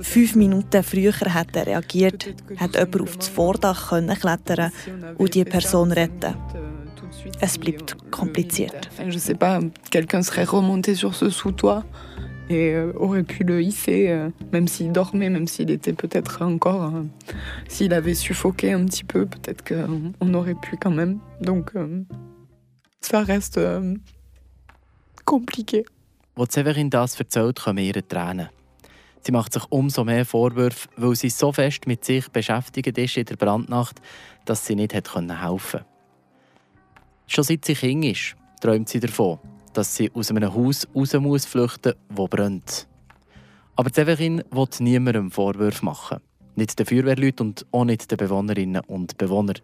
fünf 0.00 0.34
Minuten 0.34 0.82
früher 0.82 1.12
hätten 1.12 1.58
reagiert, 1.58 2.26
hätte 2.56 2.78
jemand 2.78 3.00
auf 3.00 3.16
das 3.16 3.28
Vordach 3.28 3.88
klettern 4.20 4.72
und 5.16 5.34
die 5.34 5.44
Person 5.44 5.92
retten 5.92 6.34
es 7.40 7.58
bleibt 7.58 7.96
kompliziert. 8.10 8.90
Je 9.06 9.18
sais 9.18 9.34
pas, 9.34 9.60
quelqu'un 9.90 10.22
serait 10.22 10.44
remonté 10.44 10.94
sur 10.94 11.14
ce 11.14 11.30
sous-toit 11.30 11.84
et 12.50 12.72
euh, 12.72 12.92
aurait 12.96 13.22
pu 13.22 13.44
le 13.44 13.62
hisser, 13.62 14.08
euh, 14.08 14.30
même 14.52 14.68
s'il 14.68 14.92
dormait, 14.92 15.28
même 15.28 15.46
s'il 15.46 15.70
était 15.70 15.92
peut-être 15.92 16.42
encore, 16.42 16.94
euh, 16.94 17.02
s'il 17.68 17.92
avait 17.92 18.14
suffoqué 18.14 18.72
un 18.72 18.84
petit 18.84 19.04
peu, 19.04 19.26
peut-être 19.26 19.62
qu'on 19.64 20.34
aurait 20.34 20.54
pu 20.54 20.76
quand 20.76 20.90
même. 20.90 21.18
Donc 21.40 21.72
ça 23.00 23.22
reste 23.22 23.60
compliqué. 25.24 25.84
Als 26.36 26.54
Severin 26.54 26.88
das 26.88 27.18
erzählt, 27.18 27.58
kommen 27.58 27.78
ihre 27.78 28.06
Tränen. 28.06 28.48
Sie 29.22 29.32
macht 29.32 29.52
sich 29.52 29.64
umso 29.70 30.04
mehr 30.04 30.24
Vorwürfe, 30.24 30.88
weil 30.96 31.16
sie 31.16 31.30
so 31.30 31.52
fest 31.52 31.86
mit 31.86 32.04
sich 32.04 32.28
beschäftigt 32.28 32.96
ist 32.96 33.16
in 33.16 33.24
der 33.24 33.36
Brandnacht, 33.36 34.00
dass 34.44 34.64
sie 34.64 34.76
nicht 34.76 34.94
helfen 34.94 35.28
konnte. 35.28 35.84
Schon 37.30 37.44
seit 37.44 37.64
sie 37.66 37.74
Kind 37.74 38.06
ist, 38.06 38.36
träumt 38.62 38.88
sie 38.88 39.00
davon, 39.00 39.38
dass 39.74 39.94
sie 39.94 40.10
aus 40.14 40.30
einem 40.30 40.52
Haus 40.52 40.88
raus 40.94 41.12
muss 41.12 41.44
flüchten 41.44 41.92
muss, 42.08 42.16
das 42.16 42.30
brennt. 42.30 42.88
Aber 43.76 43.90
Severin 43.92 44.42
will 44.50 44.66
niemandem 44.80 45.30
Vorwürfe 45.30 45.84
machen. 45.84 46.20
Nicht 46.56 46.78
den 46.78 46.86
Feuerwehrleuten 46.86 47.48
und 47.48 47.66
auch 47.70 47.84
nicht 47.84 48.10
den 48.10 48.16
Bewohnerinnen 48.16 48.82
und 48.86 49.18
Bewohnern. 49.18 49.58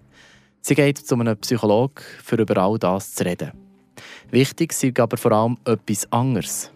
Sie 0.60 0.74
geht 0.74 0.98
zu 0.98 1.14
einem 1.14 1.38
Psychologen, 1.38 2.04
für 2.22 2.36
über 2.36 2.58
all 2.58 2.78
das 2.78 3.14
zu 3.14 3.24
reden. 3.24 3.52
Wichtig 4.30 4.72
ist 4.72 5.00
aber 5.00 5.16
vor 5.16 5.32
allem 5.32 5.56
etwas 5.64 6.06
anderes. 6.12 6.70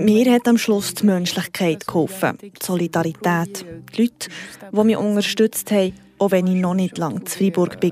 Mir 0.00 0.32
hat 0.32 0.48
am 0.48 0.58
Schluss 0.58 0.94
die 0.94 1.06
Menschlichkeit 1.06 1.86
geholfen, 1.86 2.38
die 2.42 2.52
Solidarität, 2.60 3.64
die 3.96 4.02
Leute, 4.02 4.28
die 4.72 4.84
mich 4.84 4.96
unterstützt 4.96 5.70
haben 5.70 5.92
auch 6.22 6.30
wenn 6.30 6.46
ich 6.46 6.54
noch 6.54 6.74
nicht 6.74 6.98
lange 6.98 7.20
in 7.20 7.26
Freiburg 7.26 7.82
war, 7.82 7.90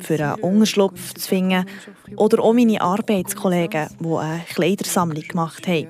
für 0.00 0.14
einen 0.14 0.42
Unterschlupf 0.42 1.14
zu 1.14 1.28
finden. 1.28 1.64
Oder 2.16 2.42
auch 2.42 2.52
meine 2.52 2.80
Arbeitskollegen, 2.80 3.88
die 4.00 4.16
eine 4.16 4.40
Kleidersammlung 4.52 5.22
gemacht 5.22 5.66
haben. 5.68 5.86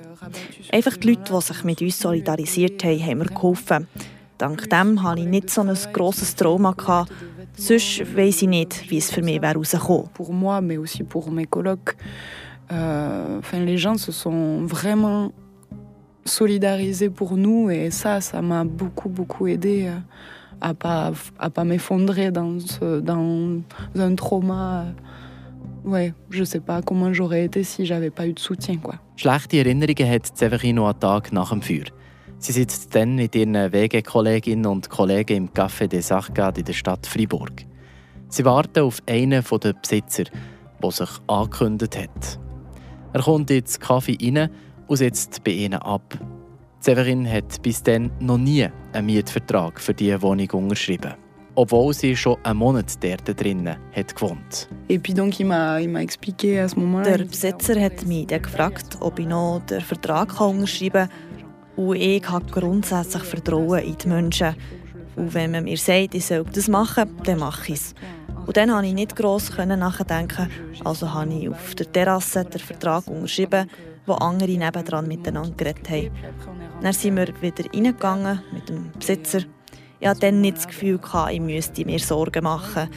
Einfach 0.71 0.97
die 0.97 1.09
Leute, 1.09 1.33
die 1.33 1.41
sich 1.41 1.63
mit 1.63 1.81
uns 1.81 1.99
solidarisiert 1.99 2.83
haben, 2.83 3.03
haben 3.03 3.17
mir 3.17 3.25
geholfen. 3.25 3.87
Dank 4.37 4.69
dem 4.69 5.01
hatte 5.01 5.21
ich 5.21 5.27
nicht 5.27 5.49
so 5.49 5.61
ein 5.61 5.75
grosses 5.91 6.35
Trauma. 6.35 6.75
Sonst 7.55 8.15
weiss 8.15 8.43
ich 8.43 8.47
nicht, 8.47 8.89
wie 8.89 8.97
es 8.97 9.11
für 9.11 9.23
mich 9.23 9.41
wäre 9.41 9.55
rausgekommen. 9.55 10.09
Pour 10.13 10.31
moi, 10.31 10.61
mais 10.61 10.77
aussi 10.77 11.03
pour 11.03 11.29
mes 11.31 11.45
colocs, 11.45 11.95
euh, 12.71 13.39
enfin, 13.39 13.59
les 13.59 13.77
gens 13.77 13.97
se 13.97 14.11
sont 14.11 14.65
vraiment 14.65 15.31
solidarisés 16.25 17.09
pour 17.09 17.35
nous 17.35 17.69
et 17.69 17.91
ça, 17.91 18.21
ça 18.21 18.41
m'a 18.41 18.63
beaucoup. 18.63 19.47
Euh 19.47 19.57
à 20.63 20.73
pas 20.73 21.11
à 21.37 21.49
pas 21.49 21.63
m'effondrer 21.63 22.31
dans 22.31 22.59
ce, 22.59 22.99
dans 22.99 23.61
un 23.95 24.15
trauma. 24.15 24.85
Ouais, 25.83 26.13
je 26.29 26.43
sais 26.45 26.61
pas 26.61 26.81
comment 26.81 27.11
j'aurais 27.13 27.43
été 27.43 27.63
si 27.63 27.85
j'avais 27.85 28.09
pas 28.09 28.25
eu 28.25 28.33
de 28.33 28.39
soutien 28.39 28.77
quoi. 28.77 28.95
Schlechte 29.17 29.57
Erinnerungen 29.57 30.09
hat 30.09 30.25
Severino 30.33 30.85
einen 30.85 30.99
Tag 30.99 31.31
nach 31.33 31.49
dem 31.49 31.61
Feuer. 31.61 31.85
Sie 32.39 32.53
sitzt 32.53 32.95
dann 32.95 33.15
mit 33.15 33.35
ihren 33.35 33.53
WG-Kolleginnen 33.53 34.65
und 34.65 34.89
Kollegen 34.89 35.37
im 35.37 35.49
Café 35.49 35.87
des 35.87 36.11
Arcades 36.11 36.59
in 36.59 36.65
der 36.65 36.73
Stadt 36.73 37.05
Fribourg. 37.05 37.51
Sie 38.29 38.43
warten 38.43 38.79
auf 38.79 38.99
einen 39.07 39.43
der 39.43 39.73
Besitzer, 39.73 40.23
der 40.81 40.91
sich 40.91 41.09
angekündigt 41.27 41.97
hat. 41.97 42.39
Er 43.13 43.21
kommt 43.21 43.51
ins 43.51 43.79
Kaffee 43.79 44.17
rein 44.21 44.49
und 44.87 44.97
setzt 44.97 45.43
bei 45.43 45.51
ihnen 45.51 45.75
ab. 45.81 46.17
Severin 46.85 47.25
hat 47.25 47.61
bis 47.61 47.81
dann 47.81 48.11
noch 48.19 48.37
nie 48.37 48.67
einen 48.91 49.05
Mietvertrag 49.05 49.79
für 49.79 49.93
diese 49.93 50.21
Wohnung 50.21 50.49
unterschrieben. 50.51 51.13
Obwohl 51.55 51.93
sie 51.93 52.13
schon 52.13 52.35
einen 52.43 52.59
Monat 52.59 53.01
dort 53.01 53.39
drinnen 53.39 53.77
hat 53.95 54.13
gewohnt. 54.13 54.67
Der 54.89 54.97
Besitzer 57.19 57.81
hat 57.81 58.05
mich 58.05 58.27
dann 58.27 58.41
gefragt, 58.41 58.97
ob 58.99 59.17
ich 59.17 59.27
noch 59.27 59.61
den 59.69 59.79
Vertrag 59.79 60.41
unterschreiben 60.41 61.07
kann. 61.07 61.85
Und 61.85 61.95
ich 61.95 62.29
habe 62.29 62.51
grundsätzlich 62.51 63.23
Vertrauen 63.23 63.79
in 63.79 63.97
die 63.97 64.07
Menschen. 64.09 64.53
Und 65.15 65.33
wenn 65.33 65.51
man 65.51 65.63
mir 65.63 65.77
sagt, 65.77 66.15
ich 66.15 66.25
soll 66.25 66.43
das 66.51 66.67
machen, 66.67 67.15
dann 67.23 67.39
mache 67.39 67.71
ich 67.71 67.79
es. 67.79 67.95
Und 68.45 68.57
dann 68.57 68.71
konnte 68.71 68.87
ich 68.87 68.93
nicht 68.93 69.15
gross 69.15 69.57
nachdenken. 69.57 70.49
Also 70.83 71.13
habe 71.13 71.33
ich 71.33 71.47
auf 71.47 71.75
der 71.75 71.89
Terrasse 71.89 72.43
den 72.43 72.59
Vertrag 72.59 73.07
unterschrieben, 73.07 73.69
wo 74.05 74.15
andere 74.15 74.51
nebendran 74.51 75.07
miteinander 75.07 75.55
geredet 75.55 75.89
haben. 75.89 76.11
Dann 76.83 76.91
sind 76.91 77.15
wir 77.15 77.29
wieder 77.41 77.63
reingegangen 77.73 78.41
mit 78.51 78.67
dem 78.67 78.91
Besitzer. 78.91 79.39
Ich 80.01 80.07
hatte 80.07 80.19
dann 80.19 80.41
nicht 80.41 80.57
das 80.57 80.67
Gefühl, 80.67 80.99
ich 81.31 81.39
müsste 81.39 81.85
mir 81.85 81.97
Sorgen 81.97 82.43
machen. 82.43 82.89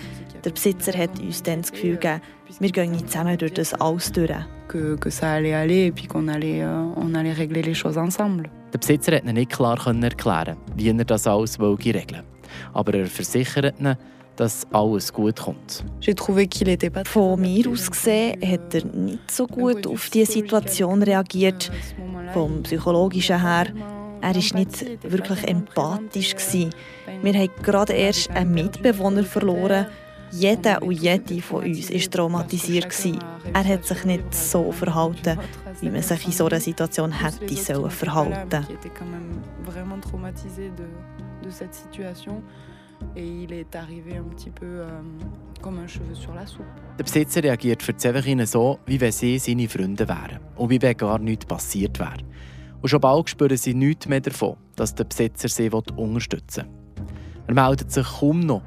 Der 0.45 0.51
Besitzer 0.51 0.93
hat 0.99 1.21
uns 1.21 1.41
dann 1.45 1.61
das 1.61 1.71
Gefühl 1.71 1.97
gegeben, 1.97 2.21
wir 2.59 2.71
gehen 2.73 3.07
zusammen 3.07 3.39
durch 3.39 3.55
das 3.55 3.75
alles 3.75 4.11
durch. 4.11 4.33
Que, 4.67 4.97
que 4.97 5.09
ça 5.09 5.35
allait 5.35 5.55
aller 5.55 5.87
et 5.87 5.93
puis 5.93 6.09
qu'on 6.09 6.27
allait, 6.27 6.65
euh, 6.65 6.93
on 6.97 7.15
allait 7.15 7.33
régler 7.33 7.63
les 7.63 7.75
choses 7.75 7.97
ensemble. 7.97 8.51
Der 8.73 8.79
Besitzer 8.79 9.13
konnte 9.13 9.33
nicht 9.33 9.53
klar 9.53 9.79
erklären, 9.87 10.57
wie 10.75 10.89
er 10.89 11.05
das 11.05 11.29
alles 11.29 11.61
regeln 11.61 11.95
will. 12.11 12.25
Aber 12.73 12.93
er 12.93 13.07
versichert 13.07 13.79
ihnen, 13.79 13.97
dass 14.37 14.67
alles 14.73 15.13
gut 15.13 15.41
kommt. 15.41 15.85
Von 17.07 17.41
mir 17.41 17.69
aus 17.71 17.91
gesehen 17.91 18.41
hat 18.43 18.75
er 18.75 18.85
nicht 18.85 19.31
so 19.31 19.47
gut 19.47 19.87
auf 19.87 20.11
diese 20.11 20.33
Situation 20.33 21.03
reagiert. 21.03 21.71
Vom 22.33 22.63
psychologischen 22.63 23.41
her. 23.41 23.67
Er 24.21 24.35
war 24.35 24.59
nicht 24.59 25.03
wirklich 25.03 25.49
empathisch. 25.49 26.35
Wir 27.23 27.35
haben 27.35 27.51
gerade 27.63 27.93
erst 27.93 28.31
einen 28.31 28.53
Mitbewohner 28.53 29.25
verloren. 29.25 29.87
Jeder 30.33 30.83
und 30.83 30.93
jede 30.93 31.41
von 31.41 31.65
uns 31.65 31.91
war 31.91 32.11
traumatisiert. 32.11 32.89
Er 33.53 33.65
hat 33.65 33.85
sich 33.85 34.05
nicht 34.05 34.35
so 34.35 34.73
verhalten, 34.73 35.39
wie 35.81 35.91
man 35.91 36.03
sich 36.03 36.27
in 36.27 36.33
so 36.33 36.47
einer 36.47 36.61
Situation 36.61 37.13
hätte 37.13 37.55
verhalten 37.91 38.51
sollen. 38.51 38.67
Euh, 43.17 43.47
Der 46.99 47.05
Besitzer 47.05 47.43
reagiert 47.43 47.83
für 47.83 47.95
Severin 47.97 48.47
so, 48.47 48.79
wie 48.87 49.01
wenn 49.01 49.13
sie 49.13 49.39
seine 49.39 49.69
Freunde 49.69 50.09
wären 50.09 50.41
und 50.57 50.71
wie 50.71 50.81
wenn 50.81 50.97
gar 50.97 51.19
nichts 51.19 51.47
passiert 51.47 51.99
wäre. 51.99 52.19
Und 52.83 52.89
schon 52.89 53.01
bald 53.01 53.31
spüren 53.31 53.57
sie 53.57 53.75
nichts 53.75 54.07
mehr 54.07 54.21
davon, 54.21 54.57
dass 54.77 54.95
der 54.95 55.05
Besitzer 55.05 55.49
sie 55.49 55.71
unterstützen 55.71 56.65
will. 56.65 56.77
Er 57.49 57.55
meldet 57.55 57.91
sich 57.91 58.07
kaum 58.07 58.41
noch 58.41 58.63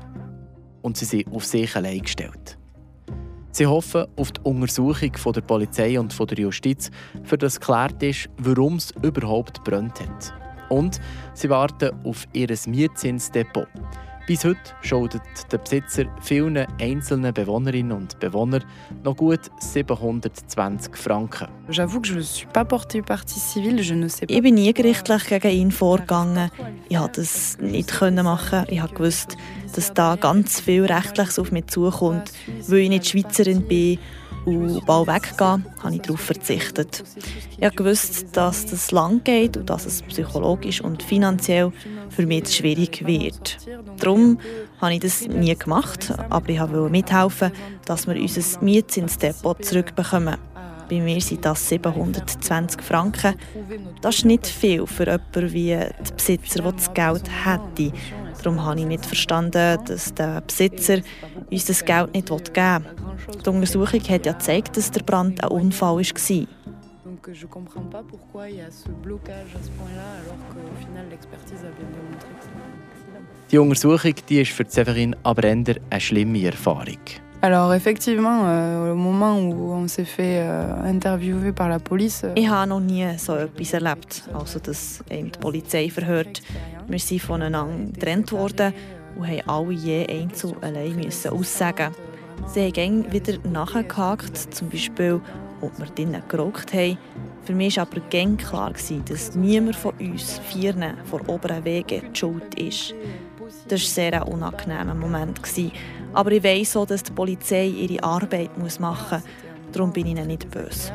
und 0.81 0.98
sie 0.98 1.05
sind 1.05 1.31
auf 1.33 1.45
sich 1.45 1.75
allein 1.75 2.01
gestellt. 2.01 2.57
Sie 3.51 3.67
hoffen 3.67 4.05
auf 4.15 4.31
die 4.31 4.41
Untersuchung 4.41 5.15
von 5.17 5.33
der 5.33 5.41
Polizei 5.41 6.00
und 6.00 6.13
von 6.13 6.27
der 6.27 6.39
Justiz, 6.39 6.91
für 7.24 7.38
das 7.38 7.59
geklärt 7.59 8.01
ist, 8.03 8.29
warum 8.38 8.75
es 8.75 8.91
überhaupt 9.01 9.63
brennt 9.63 10.00
hat. 10.00 10.33
Und 10.69 11.01
sie 11.33 11.50
warten 11.50 11.91
auf 12.05 12.27
ihr 12.31 12.48
Mietzinsdepot. 12.67 13.67
Bis 14.29 14.45
heute 14.45 14.59
schuldet 14.83 15.24
der 15.51 15.57
Besitzer 15.57 16.05
vielen 16.21 16.55
einzelnen 16.80 17.34
Bewohnerinnen 17.34 17.91
und 17.91 18.19
Bewohnern 18.19 18.63
noch 19.03 19.17
gut 19.17 19.39
720 19.58 20.95
Franken. 20.95 21.47
Ich 24.27 24.43
bin 24.43 24.53
nie 24.53 24.71
gerichtlich 24.71 25.25
gegen 25.25 25.49
ihn 25.49 25.71
vorgegangen. 25.71 26.51
Ich 26.89 26.97
konnte 26.97 27.21
das 27.21 27.58
nicht 27.60 28.01
machen. 28.01 28.65
Ich 28.69 28.99
wusste, 28.99 29.36
dass 29.73 29.93
da 29.95 30.15
ganz 30.15 30.60
viel 30.60 30.86
Rechtliches 30.86 31.39
auf 31.39 31.51
mich 31.51 31.65
zukommt, 31.65 32.32
weil 32.67 32.82
ich 32.82 32.89
nicht 32.89 33.08
Schweizerin 33.08 33.67
bin 33.67 33.97
bald 34.45 35.08
weggehen, 35.08 35.65
habe 35.84 35.95
ich 35.95 36.02
darauf 36.02 36.21
verzichtet. 36.21 37.04
Ich 37.58 37.80
wusste, 37.80 38.25
dass 38.32 38.65
das 38.65 38.91
lang 38.91 39.23
geht 39.23 39.58
und 39.58 39.69
dass 39.69 39.86
es 39.86 40.02
psychologisch 40.04 40.82
und 40.82 41.04
finanziell 41.04 41.71
für 42.10 42.25
mich 42.25 42.56
schwierig 42.56 43.06
wird. 43.06 43.58
Darum 43.99 44.39
habe 44.82 44.93
ich 44.93 44.99
das 45.02 45.28
nie 45.28 45.56
gemacht, 45.56 46.13
aber 46.30 46.49
ich 46.49 46.60
wollte 46.60 46.89
mithelfen, 46.89 47.52
dass 47.86 48.08
wir 48.08 48.15
unser 48.15 48.62
Mietzinsdepot 48.62 49.63
zurückbekommen. 49.63 50.38
Bei 50.89 50.99
mir 50.99 51.21
sind 51.21 51.45
das 51.45 51.69
720 51.69 52.82
Franken. 52.82 53.36
Das 54.02 54.15
ist 54.15 54.25
nicht 54.25 54.47
viel 54.47 54.88
für 54.88 55.06
jemanden 55.06 55.54
wie 55.54 55.67
der 55.67 55.93
Besitzer, 56.15 56.63
der 56.63 56.71
das 56.71 56.93
Geld 56.93 57.30
hätte. 57.45 57.93
Darum 58.43 58.63
habe 58.63 58.80
ich 58.80 58.86
nicht 58.86 59.06
verstanden, 59.06 59.78
dass 59.86 60.13
der 60.13 60.41
Besitzer 60.41 60.99
uns 61.52 61.65
das 61.65 61.84
Geld 61.84 62.13
nicht 62.13 62.28
geben 62.28 62.86
will. 62.86 63.41
Die 63.45 63.49
Untersuchung 63.49 64.02
hat 64.02 64.25
ja 64.25 64.34
gezeigt, 64.34 64.78
dass 64.78 64.91
der 64.91 65.04
Brand 65.04 65.43
ein 65.43 65.49
Unfall 65.49 65.97
war. 65.97 66.47
Donc 67.06 67.30
je 67.34 67.47
comprends 67.47 67.89
pas 67.89 68.04
pourquoi 68.04 68.49
il 68.49 68.58
y 68.58 68.62
a 68.62 68.71
ce 68.71 68.88
blocage 69.04 69.54
à 69.56 69.63
ce 69.63 69.71
point-là, 69.71 70.10
alors 70.21 70.38
qu'au 70.49 70.86
final 70.86 71.06
l'expertise 71.10 71.60
a 71.60 71.71
bien 71.78 71.89
démontré 71.91 72.30
que 72.30 72.43
c'est 72.43 73.52
Die 73.52 73.58
Untersuchung 73.58 74.13
die 74.30 74.41
ist 74.41 74.52
für 74.52 74.65
Severin 74.67 75.15
aber 75.23 75.43
eher 75.43 75.75
eine 75.89 75.99
schlimme 75.99 76.45
Erfahrung. 76.45 77.04
Alors 77.41 77.73
effectivement, 77.73 78.41
euh, 78.43 78.91
au 78.91 78.95
moment 78.95 79.39
où 79.39 79.71
on 79.71 79.88
s'est 79.88 80.04
fait 80.04 80.41
euh, 80.41 80.84
interviewer 80.84 81.54
par 81.54 81.69
la 81.69 81.80
police. 81.80 82.23
Euh, 82.25 82.34
ich 82.36 82.49
habe 82.49 82.67
noch 82.67 82.82
nie 82.82 83.06
so 83.17 83.36
etwas 83.38 83.73
erlebt, 83.73 84.23
also 84.34 84.60
dass 84.60 85.02
die 85.10 85.32
Polizei 85.39 85.89
verhört. 85.89 86.41
Wir 86.89 86.99
sind 86.99 87.21
voneinander 87.21 87.93
getrennt 87.93 88.34
worden 88.34 88.73
und 89.17 89.25
haben 89.25 89.41
alle 89.47 89.71
je 89.71 90.06
einzeln 90.08 90.56
allein 90.62 90.97
müssen 90.97 91.32
aussagen. 91.32 91.91
Sie 92.47 92.67
haben 92.67 93.10
wieder 93.10 93.36
nachgehakt, 93.49 94.54
zum 94.54 94.69
Beispiel, 94.69 95.21
ob 95.62 95.80
wir 95.80 95.86
drinnen 95.86 96.21
geraucht 96.28 96.73
haben. 96.73 96.97
Für 97.49 97.55
mich 97.55 97.77
war 97.77 97.88
aber 97.88 97.99
gäng 98.12 98.38
klar, 98.38 98.73
dass 99.05 99.33
niemand 99.33 99.75
von 99.75 99.95
uns 99.99 100.38
Vieren 100.38 100.93
vor 101.05 101.27
oberen 101.27 101.65
Wegen 101.65 102.13
die 102.13 102.19
Schuld 102.19 102.53
ist. 102.53 102.93
Das 103.67 103.81
war 103.81 103.88
sehr 103.88 104.21
ein 104.21 104.31
unangenehmer 104.31 104.93
Moment. 104.93 105.41
Aber 106.13 106.31
ich 106.31 106.43
weiß 106.43 106.77
auch, 106.77 106.85
dass 106.85 107.01
die 107.01 107.12
Polizei 107.12 107.65
ihre 107.65 108.03
Arbeit 108.03 108.55
machen 108.79 109.21
muss. 109.23 109.23
Darum 109.71 109.91
bin 109.91 110.05
ich 110.05 110.12
ihnen 110.12 110.27
nicht 110.27 110.51
böse. 110.51 110.93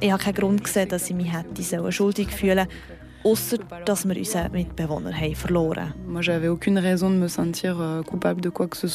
Ich 0.00 0.10
habe 0.10 0.20
keinen 0.20 0.34
Grund 0.34 0.64
gesehen, 0.64 0.88
dass 0.88 1.08
ich 1.08 1.14
mich 1.14 1.32
hätte 1.32 1.92
schuldig 1.92 2.32
fühlen 2.32 2.66
außer 3.22 3.58
dass 3.84 4.04
wir 4.04 4.16
unseren 4.16 4.50
Mitbewohner 4.50 5.12
verloren 5.36 5.90
haben. 5.90 6.12
Moi, 6.12 6.22
j'avais 6.22 6.48
aucune 6.48 6.78
raison 6.78 7.10
de 7.10 7.18
me 7.18 7.28
sentir 7.28 7.80
euh, 7.80 8.02
coupable 8.02 8.40
de 8.40 8.50
quoi 8.50 8.66
que 8.66 8.76
ce 8.76 8.88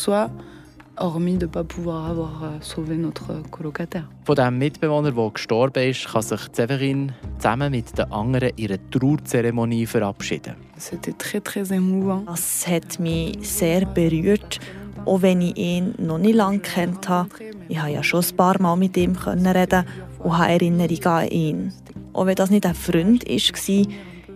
hormis 1.00 1.38
de 1.38 1.46
ne 1.46 1.52
pas 1.52 1.64
pouvoir 1.64 2.10
avoir 2.10 2.44
euh, 2.44 2.58
sauvé 2.62 2.98
notre 2.98 3.42
colocataire. 3.50 4.10
Von 4.26 4.36
dem 4.36 4.58
Mitbewohner, 4.58 5.12
der 5.12 5.32
gestorben 5.32 5.90
ist, 5.90 6.08
kann 6.08 6.22
sich 6.22 6.40
Severin 6.54 7.14
zusammen 7.38 7.72
mit 7.72 7.98
den 7.98 8.12
anderen 8.12 8.52
ihre 8.58 8.80
Trauerzeremonie 8.90 9.86
verabschieden. 9.86 10.56
C'était 10.78 11.14
très 11.14 11.40
très 11.40 11.72
émouvant. 11.74 12.26
Das 12.26 12.68
hat 12.68 13.00
mich 13.00 13.38
sehr 13.42 13.86
berührt, 13.86 14.60
auch 15.06 15.22
wenn 15.22 15.42
ich 15.42 15.58
ihn 15.58 15.96
noch 15.98 16.18
nicht 16.18 16.36
lange 16.36 16.60
kennt 16.60 17.08
habe. 17.10 17.30
Ich 17.70 17.80
habe 17.80 17.92
ja 17.92 18.04
schon 18.04 18.24
ein 18.24 18.36
paar 18.36 18.62
Mal 18.62 18.76
mit 18.76 18.98
ihm 18.98 19.16
reden 19.16 19.86
und 20.20 20.38
habe 20.38 20.52
Erinnerungen 20.52 21.08
an 21.08 21.28
ihn. 21.28 21.74
Auch 22.14 22.26
wenn 22.26 22.36
das 22.36 22.50
nicht 22.50 22.66
ein 22.66 22.76
Freund 22.76 23.28
war, 23.28 23.36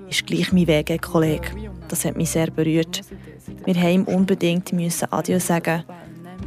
ist 0.10 0.26
gleich 0.28 0.52
mein 0.52 0.68
Wegekollege. 0.68 1.48
Das 1.88 2.06
hat 2.06 2.18
mich 2.18 2.30
sehr 2.30 2.52
berührt. 2.52 3.02
Wir 3.66 3.76
mussten 3.76 3.88
ihm 3.88 4.04
unbedingt 4.06 4.72
Adieu 5.12 5.40
sagen 5.40 5.84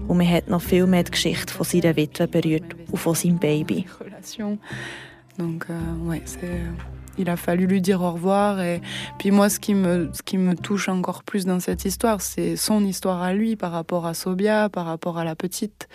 und 0.09 0.17
mir 0.17 0.29
hat 0.29 0.49
noch 0.49 0.63
viel 0.63 0.87
mehr 0.87 1.05
die 1.05 1.11
Geschichte 1.11 1.53
von 1.53 1.65
seiner 1.65 1.97
Witwe 1.97 2.29
berührt 2.29 2.75
und 2.91 2.99
von 2.99 3.15
seinem 3.15 3.39
Baby. 3.39 3.87
Donc, 5.37 5.67
euh, 5.69 6.09
ouais, 6.09 6.23
il 7.19 7.29
a 7.29 7.37
fallu 7.37 7.67
lui 7.67 7.81
dire 7.81 8.03
au 8.03 8.13
revoir. 8.13 8.61
Et 8.61 8.81
puis 9.19 9.31
moi, 9.31 9.49
ce 9.49 9.59
qui 9.59 9.75
me, 9.75 10.11
ce 10.13 10.23
qui 10.23 10.39
me 10.39 10.55
touche 10.55 10.89
encore 10.89 11.23
plus 11.23 11.45
dans 11.45 11.61
cette 11.61 11.85
histoire, 11.85 12.21
c'est 12.21 12.57
son 12.57 12.85
histoire 12.85 13.23
à 13.23 13.33
lui 13.33 13.57
par 13.57 13.73
rapport 13.73 14.07
à 14.07 14.15
Sobia, 14.15 14.69
par 14.69 14.87
rapport 14.87 15.19
à 15.19 15.25
la 15.25 15.35
petite. 15.35 15.89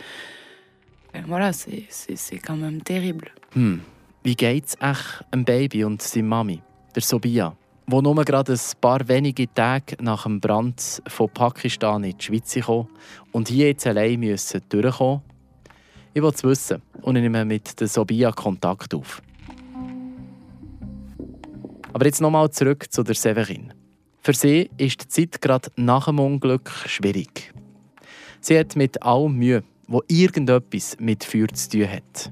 Et 1.13 1.21
voilà, 1.27 1.53
c'est 1.53 2.39
quand 2.45 2.57
même 2.57 2.81
terrible. 2.81 3.31
Hm. 3.55 3.79
Wie 4.23 4.35
geht's 4.35 4.75
echt 4.81 5.23
einem 5.31 5.45
Baby 5.45 5.83
und 5.85 6.01
seiner 6.01 6.27
Mami, 6.27 6.61
der 6.93 7.01
Sobia? 7.01 7.55
Wo 7.91 8.02
nur 8.02 8.23
gerade 8.23 8.54
ein 8.54 8.60
paar 8.82 9.08
wenige 9.08 9.52
Tage 9.52 9.97
nach 9.99 10.23
dem 10.23 10.39
Brand 10.39 11.02
von 11.08 11.30
Pakistan 11.30 12.04
in 12.04 12.15
die 12.15 12.23
Schweiz 12.23 12.56
kommen 12.63 12.88
und 13.32 13.47
hier 13.47 13.69
jetzt 13.69 13.88
allein 13.88 14.19
müssen 14.19 14.62
durchkommen 14.69 15.21
Ich 16.13 16.21
will 16.21 16.30
es 16.30 16.43
wissen 16.43 16.84
und 17.02 17.15
ich 17.15 17.23
nehme 17.23 17.45
mit 17.45 17.80
der 17.80 17.88
Sobia 17.88 18.32
Kontakt 18.32 18.93
auf. 18.93 19.23
Aber 21.91 22.06
jetzt 22.06 22.21
nochmal 22.21 22.52
zurück 22.52 22.86
zu 22.91 23.02
der 23.02 23.15
Severin. 23.15 23.73
Für 24.21 24.34
sie 24.34 24.69
ist 24.78 25.02
die 25.02 25.08
Zeit 25.08 25.41
gerade 25.41 25.71
nach 25.75 26.06
dem 26.06 26.19
Unglück 26.19 26.69
schwierig. 26.86 27.52
Sie 28.39 28.60
hat 28.60 28.75
mit 28.75 29.02
allem 29.02 29.36
Mühe, 29.36 29.63
wo 29.88 30.04
irgendetwas 30.08 30.95
mit 30.99 31.23
Feuer 31.23 31.47
zu 31.47 31.69
tun 31.69 31.89
hat. 31.89 32.32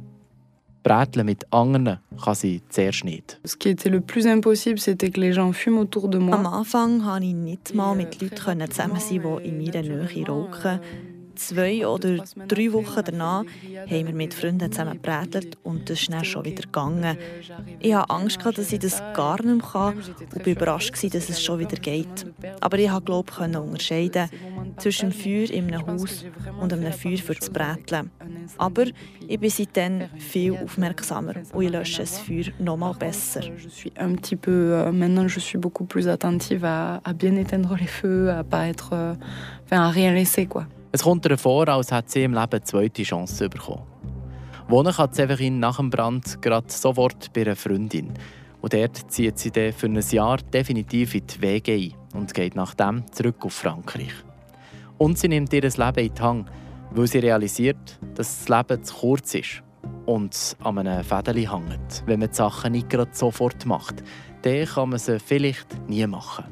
Bräteln 0.88 1.26
mit 1.26 1.52
anderen 1.52 2.00
kann 2.24 2.36
sie 2.36 2.62
zuerst 2.70 3.04
nicht. 3.04 3.38
Était 3.66 3.90
le 3.90 4.00
plus 4.00 4.26
impossible, 4.26 4.80
c'était 4.80 5.10
que 5.10 5.20
les 5.20 5.34
gens 5.34 5.52
fument 5.52 5.82
autour 5.82 6.08
de 6.08 6.18
moi. 6.18 6.34
Am 6.34 6.46
Anfang 6.46 7.02
konnte 7.02 7.26
ich 7.26 7.34
nicht 7.34 7.74
mal 7.74 7.94
mit 7.94 8.22
Leuten 8.22 8.66
zusammen 8.72 9.00
sein, 9.00 9.22
die 9.22 9.50
in 9.50 9.58
meiner 9.58 9.82
Nähe 9.82 10.26
rauchen 10.26 10.80
zwei 11.38 11.88
oder 11.88 12.18
drei 12.48 12.72
Wochen 12.74 13.02
danach 13.06 13.44
haben 13.44 14.08
wir 14.08 14.14
mit 14.14 14.34
Freunden 14.34 14.72
zusammen 14.72 14.94
gebrätelt 14.94 15.58
und 15.64 15.90
das 15.90 16.02
ist 16.02 16.12
dann 16.12 16.26
schon 16.26 16.46
wieder 16.46 16.64
gegangen. 16.64 17.18
Ich 17.80 17.94
hatte 17.94 18.10
Angst, 18.10 18.40
dass 18.44 18.72
ich 18.72 18.80
das 18.80 19.02
gar 19.14 19.42
nicht 19.44 19.58
mehr 19.58 19.72
kann 19.72 19.98
und 19.98 20.46
war 20.46 20.48
überrascht, 20.48 20.94
dass 21.14 21.30
es 21.30 21.44
schon 21.44 21.60
wieder 21.60 21.78
geht. 21.78 22.26
Aber 22.62 22.78
ich 22.78 22.90
konnte 22.90 23.62
unterscheiden 23.62 24.30
zwischen 24.78 25.12
einem 25.12 25.12
Feuer 25.14 25.50
in 25.50 25.74
einem 25.74 25.88
Haus 25.88 26.26
und 26.60 26.74
einem 26.74 26.94
Feuer 26.94 27.18
für 27.18 27.36
das 27.36 27.50
Bräteln. 27.50 28.12
Aber 28.58 28.86
ich 29.28 29.40
bin 29.40 29.50
seitdem 29.50 30.10
viel 30.18 30.58
aufmerksamer 30.58 31.34
und 31.54 31.64
ich 31.64 31.72
lösche 31.72 32.02
das 32.02 32.20
Feuer 32.20 32.46
noch 32.60 32.78
mal 32.78 32.94
besser. 32.94 33.42
Un 34.00 34.16
petit 34.16 34.36
peu, 34.36 34.74
euh, 34.74 34.92
maintenant 34.92 35.28
je 35.28 35.40
suis 35.40 35.58
beaucoup 35.58 35.86
plus 35.86 36.08
attentive 36.08 36.64
à, 36.64 37.02
à 37.04 37.14
bien 37.14 37.36
éteindre 37.36 37.76
les 37.76 37.88
feux, 37.88 38.30
à 38.30 38.44
pas 38.44 38.68
être, 38.68 38.94
euh, 38.94 39.16
enfin, 39.66 39.82
à 39.82 39.90
rien 39.90 40.14
laisser 40.14 40.46
quoi. 40.46 40.68
Es 40.92 41.04
kommt 41.04 41.26
ihr 41.26 41.38
vor, 41.38 41.68
als 41.68 41.92
hätte 41.92 42.10
sie 42.12 42.24
im 42.24 42.34
Leben 42.34 42.50
eine 42.50 42.64
zweite 42.64 43.04
Chance 43.04 43.50
bekommen. 43.50 43.84
Wohnen 44.70 44.94
kann 44.94 45.12
Severin 45.12 45.60
nach 45.60 45.78
dem 45.78 45.90
Brand 45.90 46.42
gerade 46.42 46.70
sofort 46.70 47.32
bei 47.34 47.42
einer 47.42 47.56
Freundin. 47.56 48.14
Und 48.62 48.74
dort 48.74 49.12
zieht 49.12 49.38
sie 49.38 49.52
dann 49.52 49.74
für 49.74 49.88
ein 49.88 49.96
Jahr 49.96 50.38
definitiv 50.38 51.14
in 51.14 51.28
die 51.28 51.42
Wege 51.42 51.74
ein 51.74 51.94
und 52.14 52.34
geht 52.34 52.56
nach 52.56 52.74
dem 52.74 53.04
zurück 53.12 53.46
auf 53.46 53.54
Frankreich. 53.54 54.14
Und 54.98 55.20
sie 55.20 55.28
nimmt 55.28 55.54
ihr 55.54 55.62
Leben 55.62 56.00
in 56.00 56.14
die 56.14 56.22
Hand, 56.22 56.50
weil 56.92 57.08
sie 57.08 57.20
realisiert, 57.20 58.00
dass 58.16 58.46
das 58.46 58.50
Leben 58.50 58.84
zu 58.84 58.96
kurz 58.96 59.36
ist 59.36 59.64
und 60.06 60.56
an 60.64 60.80
einem 60.80 61.04
Fädeli 61.04 61.46
hängt. 61.46 62.04
Wenn 62.06 62.20
man 62.20 62.30
die 62.30 62.36
Sachen 62.36 62.72
nicht 62.72 62.90
gerade 62.90 63.12
sofort 63.14 63.66
macht, 63.66 64.04
dann 64.42 64.66
kann 64.66 64.90
man 64.90 65.00
sie 65.00 65.20
vielleicht 65.20 65.88
nie 65.88 66.08
machen. 66.08 66.46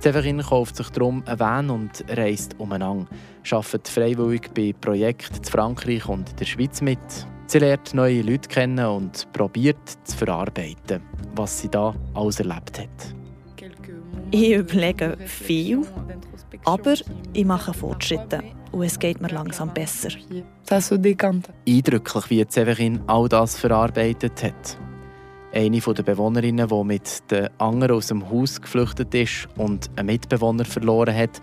Severin 0.00 0.40
kauft 0.40 0.76
sich 0.76 0.88
darum 0.90 1.24
einen 1.26 1.40
Van 1.40 1.70
und 1.70 2.04
reist 2.08 2.54
umeinander, 2.58 3.06
arbeitet 3.50 3.88
freiwillig 3.88 4.48
bei 4.54 4.72
Projekten 4.80 5.38
in 5.38 5.44
Frankreich 5.44 6.08
und 6.08 6.30
in 6.30 6.36
der 6.36 6.44
Schweiz 6.44 6.80
mit. 6.80 6.98
Sie 7.46 7.58
lernt 7.58 7.94
neue 7.94 8.22
Leute 8.22 8.48
kennen 8.48 8.86
und 8.86 9.32
probiert 9.32 9.78
zu 10.04 10.16
verarbeiten, 10.16 11.02
was 11.34 11.60
sie 11.60 11.68
da 11.68 11.94
alles 12.14 12.38
erlebt 12.38 12.78
hat. 12.78 13.14
Ich 14.30 14.52
überlege 14.52 15.16
viel, 15.26 15.82
aber 16.64 16.94
ich 17.32 17.44
mache 17.44 17.72
Fortschritte 17.72 18.42
und 18.70 18.82
es 18.82 18.98
geht 18.98 19.20
mir 19.20 19.28
langsam 19.28 19.72
besser. 19.72 20.10
Eindrücklich, 21.66 22.30
wie 22.30 22.46
Severin 22.48 23.00
all 23.06 23.28
das 23.28 23.58
verarbeitet 23.58 24.44
hat. 24.44 24.78
Eine 25.52 25.80
der 25.80 26.02
Bewohnerinnen, 26.02 26.68
die 26.68 26.84
mit 26.84 27.30
den 27.30 27.48
anderen 27.58 27.96
aus 27.96 28.08
dem 28.08 28.30
Haus 28.30 28.60
geflüchtet 28.60 29.14
ist 29.14 29.48
und 29.56 29.88
einen 29.96 30.06
Mitbewohner 30.06 30.64
verloren 30.64 31.16
hat, 31.16 31.40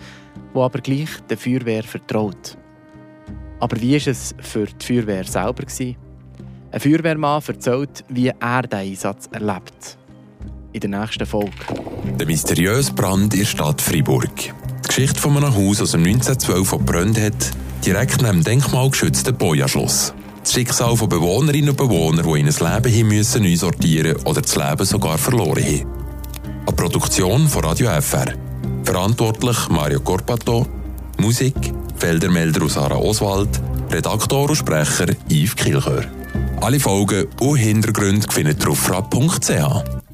der 0.53 0.61
aber 0.61 0.79
gleich 0.79 1.09
der 1.29 1.37
Feuerwehr 1.37 1.83
vertraut. 1.83 2.57
Aber 3.59 3.81
wie 3.81 3.93
war 3.93 4.07
es 4.07 4.35
für 4.39 4.67
die 4.67 4.85
Feuerwehr 4.85 5.23
selber? 5.23 5.63
Ein 6.71 6.79
Feuerwehrmann 6.79 7.41
erzählt, 7.47 8.03
wie 8.09 8.27
er 8.27 8.61
diesen 8.61 8.79
Einsatz 8.79 9.27
erlebt. 9.31 9.97
In 10.73 10.81
der 10.81 10.89
nächsten 10.99 11.25
Folge. 11.25 11.51
Der 12.19 12.27
mysteriöse 12.27 12.93
Brand 12.93 13.33
in 13.33 13.39
der 13.39 13.45
Stadt 13.47 13.81
Freiburg. 13.81 14.35
Die 14.35 14.87
Geschichte 14.87 15.19
von 15.19 15.37
einem 15.37 15.55
Haus 15.55 15.81
aus 15.81 15.91
dem 15.91 16.03
1912 16.03 16.67
verbrannt 16.67 17.19
hat, 17.19 17.51
direkt 17.85 18.21
neben 18.21 18.39
dem 18.39 18.43
denkmalgeschützten 18.43 19.35
Boja-Schloss. 19.37 20.13
Das 20.45 20.53
Schicksal 20.53 20.95
von 20.95 21.09
Bewohnerinnen 21.09 21.71
und 21.71 21.75
Bewohnern, 21.75 22.23
die 22.23 22.39
in 22.39 22.47
ein 22.47 22.73
Leben 22.75 22.93
hin 22.93 23.07
müssen 23.07 23.41
neu 23.41 23.55
sortieren 23.55 24.15
oder 24.25 24.41
das 24.43 24.55
Leben 24.55 24.85
sogar 24.85 25.17
verloren 25.17 25.63
haben. 25.63 25.87
Eine 26.67 26.75
Produktion 26.75 27.47
von 27.47 27.65
Radio 27.65 27.89
FR. 27.99 28.27
Verantwortlich 28.83 29.69
Mario 29.69 30.01
Corpato. 30.01 30.67
Musik 31.17 31.55
Feldermelder 31.97 32.63
aus 32.63 32.75
Sarah 32.75 32.97
Oswald. 32.97 33.59
Redaktor 33.89 34.47
und 34.47 34.55
Sprecher 34.55 35.07
Yves 35.31 35.55
Kilchör. 35.55 36.05
Alle 36.61 36.79
Folgen 36.79 37.25
und 37.39 37.57
Hintergründe 37.57 38.27
findet 38.31 38.63
ihr 38.63 38.69
auf 38.69 38.77
frapp.ch. 38.77 40.04